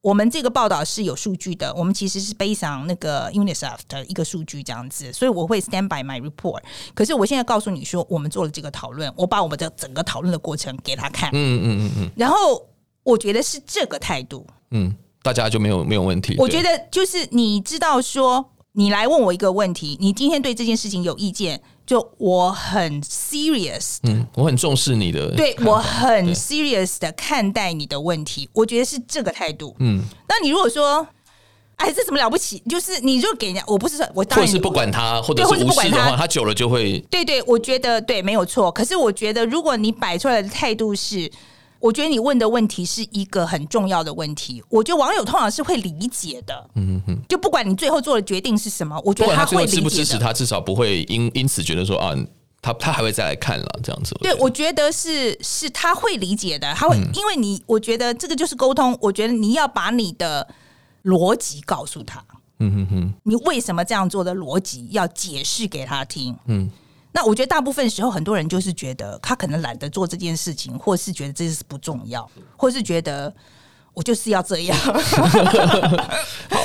[0.01, 6.61] 我们这个报道是有数据的，我们其实是 based on 那个 UNICEF 的一个数据这样子，所以我会 stand by my report。
[6.95, 12.35] 可是我现在告诉你说，我们做了这个讨论，我把我们的整个讨论的过程给他看，嗯嗯嗯嗯，然后
[13.03, 16.35] 我觉得是这个态度，嗯，大家就没有没有问题。
[16.39, 18.49] 我觉得就是你知道说。
[18.75, 30.01] 你来问我一个问题，你今天对这件事情有意见，就我很 serious，嗯，我很重视你的，对我很 serious 的看待你的问题，我觉得是这个态度，嗯。
[30.27, 31.07] 那你如果说，
[31.75, 32.57] 哎，这怎么了不起？
[32.67, 38.71] 就是你就给人家，我不是说我当然，或是不管他，或者是无视的话，他久了就会，对对，我觉得对，没有错。
[38.71, 41.29] 可是我觉得，如果你摆出来的态度是。
[41.83, 46.69] 我觉得你问的问题是一个很重要的问题，我觉得网友通常是会理解的。
[46.75, 49.75] 嗯哼，就不管你最后做的决定是什么，我觉得他会理解。
[49.75, 52.15] 支不支持他，至少不会因因此觉得说啊，
[52.61, 54.15] 他他还会再来看了这样子。
[54.21, 58.97] 对，我觉得是是他会理解的，他会、嗯、因为你，我觉得这个就是沟通。
[59.01, 60.47] 我觉得你要把你的
[61.03, 62.23] 逻辑告诉他。
[62.59, 66.33] 嗯哼哼，你为什么这样做的逻辑要解释给他听。
[66.45, 66.71] 嗯。
[67.13, 73.33] 那我觉得大部分时候，很多人就是觉得他可能懒得做这件事情，或是觉得这是不重要，或是觉得
[73.93, 74.77] 我就是要这样。
[76.49, 76.59] 好，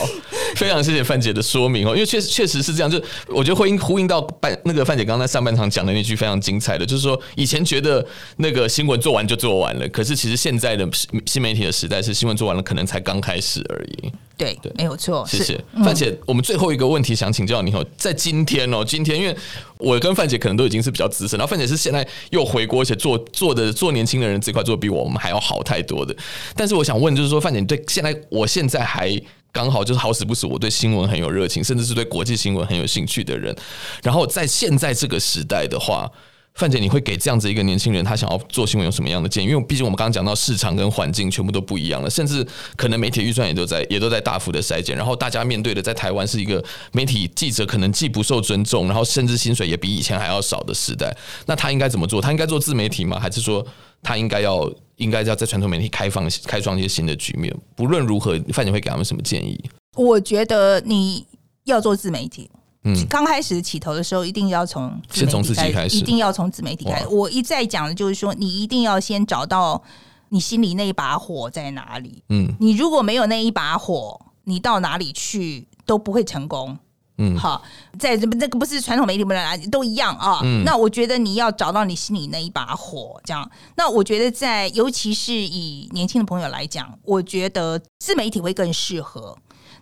[0.57, 8.05] 非常谢谢范姐的说明哦，因为确实确实是这样，就我觉得会应呼应到半那个范姐刚刚在上半场讲的那句非常精彩的，就是说以前觉得
[8.39, 10.89] 那个新闻做完就做完了，可是其实现在的
[11.27, 14.11] 新媒体的时代是新闻做完了可能才刚开始而已。
[14.39, 15.27] 对对，没有错。
[15.27, 19.37] 谢谢范姐，我们最后一个问题想请教你哦，在今天哦，今天因为
[19.79, 26.15] 我跟范姐可能都已经是比较资深，然后范姐是现在又回国，而且做做的做年轻的人这块做比我们还要好太多的。
[26.55, 29.21] 但是我想问，就是说范姐，对现在我现在还
[29.53, 33.57] 刚好就是好死不死，我对新闻很有热情，甚至是对国际新闻很有兴趣的人，
[34.03, 36.11] 然后在现在这个时代的话。
[36.59, 39.47] 范姐，你会给这样子一个年轻人，他想要做新闻有什么样的建议？
[39.47, 42.45] 因为毕竟我们刚刚讲到市场跟环境全部都不一样了，甚至
[42.75, 51.17] 可能媒体预算也都在也都在大幅的筛减，然后大家面对的在台湾是一个媒体记者可能既不受尊重，然后甚至薪水也比以前还要少的时代。
[51.47, 52.21] 那他应该怎么做？
[52.21, 53.21] 他应该做自媒体吗？
[53.21, 53.65] 还是说
[54.03, 57.57] 他应该要应该要在传统媒体开放开创一些新的局面？
[57.77, 59.57] 不论如何，范姐会给他们什么建议？
[59.95, 61.25] 我觉得你
[61.67, 62.51] 要做自媒体。
[62.95, 67.07] 嗯，刚开始起头的时候，一定要从先从自己开始，一定要从自媒体开始。
[67.09, 69.83] 我一再讲的就是说，你一定要先找到
[70.31, 72.23] 你心里那一把火在哪里。
[72.29, 76.79] 嗯，你如果没有那一把火，你到哪里去都不会成功。
[77.21, 77.61] 嗯，好，
[77.99, 80.41] 在这这个不是传统媒体不能都一样啊。
[80.45, 83.51] 嗯，那我觉得你要找到你心里那一把火，这样。
[83.77, 89.37] 那我觉得在尤其是以年轻的朋友来讲，我觉得自媒体会更适合。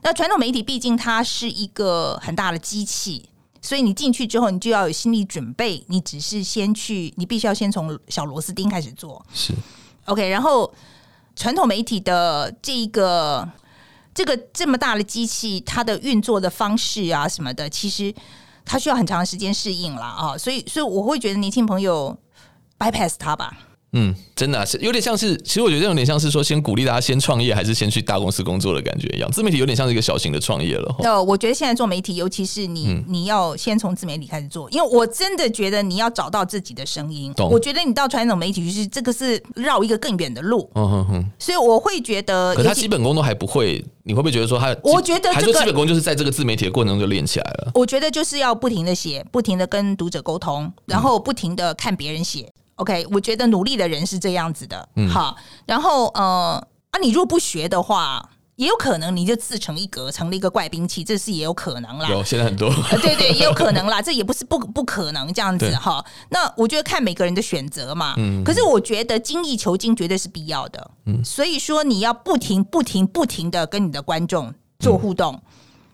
[0.07, 3.29] 那传统媒体毕竟它是一个很大的机器，
[3.61, 5.85] 所以你进去之后，你就要有心理准备。
[5.89, 9.27] 你只是先去，你必须要先从小螺丝钉开始做。
[9.35, 9.53] 是
[10.05, 10.73] OK，然后
[11.35, 13.51] 传统媒体的这一个
[14.15, 18.15] 这个这么大的机器，它的运作的方式啊什么的，其实
[18.65, 20.39] 它需要很长时间适应了啊。
[20.39, 22.17] 所以，所以我会觉得年轻朋友
[22.79, 23.59] bypass 它吧。
[23.93, 29.31] 嗯，真的、啊、是有点像是，其实我觉得有点像是说，先鼓励大家先创业，还是先去大公司工作的感觉一样。
[29.31, 30.95] 自媒体有点像是一个小型的创业了。
[30.99, 37.33] 哦，我觉得现在做媒体，尤其是你，嗯、你要先从自媒体开始做，因为我真的觉得你要找到自己的声音。
[37.35, 40.69] 懂我觉得你到传统媒体去，这个是绕一个更远的路。
[40.75, 41.31] 嗯哼哼。
[41.39, 44.77] 所以我会觉得，可他基本功都还不会，你会不会觉得说他？
[44.83, 47.71] 我觉得这个还说基本功就是在这个自媒体的过程中就练起来了。
[47.75, 52.53] 我觉得就是要不停的写，不停的跟读者沟通，然后不停的看别人写。
[52.77, 62.09] OK，我觉得努力的人是这样子的，嗯，好，然后呃啊，你如果不学的话，也有可能你就自成一格，成了一个怪兵器，这是也有可能啦。
[62.09, 62.71] 有，现在很多，
[63.03, 66.05] 对对，也有可能啦，这也不是不不可能这样子哈。
[66.31, 75.35] 那我觉得看每个人的选择嘛，嗯，可是我觉得精益求精绝对是必要的，嗯，所以说你要不停不停不停的跟你的观众做互动。
[75.35, 75.46] 嗯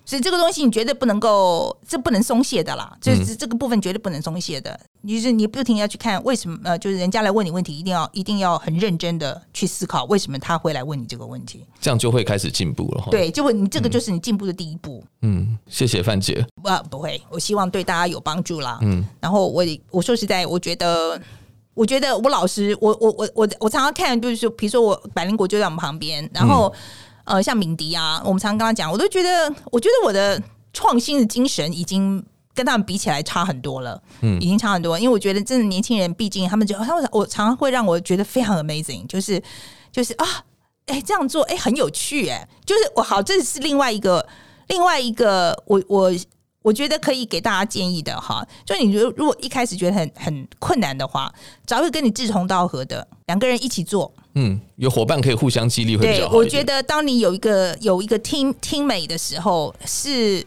[0.05, 2.97] 所以这个东西你绝对不能够，这不能松懈的啦。
[3.01, 4.79] 就是这个部分绝对不能松懈的。
[5.03, 11.65] 你是你不停要去看为什么呃，就是人家来问你问题，一定要一定要很认真的去思考为什么他会来问你这个问题。
[11.81, 13.09] 这样就会开始进步了。
[13.11, 15.03] 对，就会你这个就是你进步的第一步。
[15.23, 16.45] 嗯，谢谢范姐。
[16.63, 18.79] 不不会，我希望对大家有帮助啦。
[18.83, 21.21] 嗯，然后我我说实在，我觉得
[21.75, 26.73] 我觉得我老师，我我我我我常常看，就是说，比如说我百灵果就在我们旁边，然后。
[27.25, 30.43] 嗯呃，像敏迪啊，我们常常跟他讲，我都觉得，我觉得我的
[30.73, 34.99] 创新的精神已经跟他们比起来差很多了，嗯，已经差很多。
[34.99, 39.43] 因为我觉得，真的年轻人，毕竟他们就，他们我常常会让我觉得非常 amazing，就是
[39.91, 40.27] 就是啊，
[40.87, 44.27] 哎，这样做，哎，很有趣，哎，就是我好，这是另外一个
[44.69, 46.11] 另外一个，我我
[46.63, 51.33] 我觉得可以给大家建议的哈，就你如如果一开始觉得很很困难的话，
[51.67, 54.13] 找一个跟你志同道合的两个人一起做。
[54.35, 56.31] 嗯，有伙伴可以互相激励会比较好。
[56.31, 60.43] 对，我觉得当你有一个有一个 team teammate 的时候，是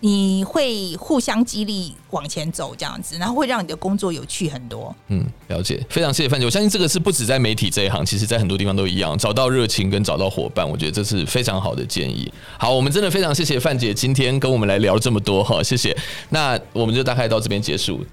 [0.00, 4.94] 你会互相激励往前走这样子，然后会让你的工作有趣很多。
[5.08, 6.46] 嗯，了解，非常谢谢范姐。
[6.46, 12.32] 我相信这个是不止在媒体这一行，其实在很多地方都一样，找到热情跟找到伙伴，我觉得这是非常好的建议。
[12.58, 15.96] 好，我们真的非常谢谢范姐今天跟我们来聊这么多哈，谢谢。
[16.30, 18.04] 那我们就大概到这边结束。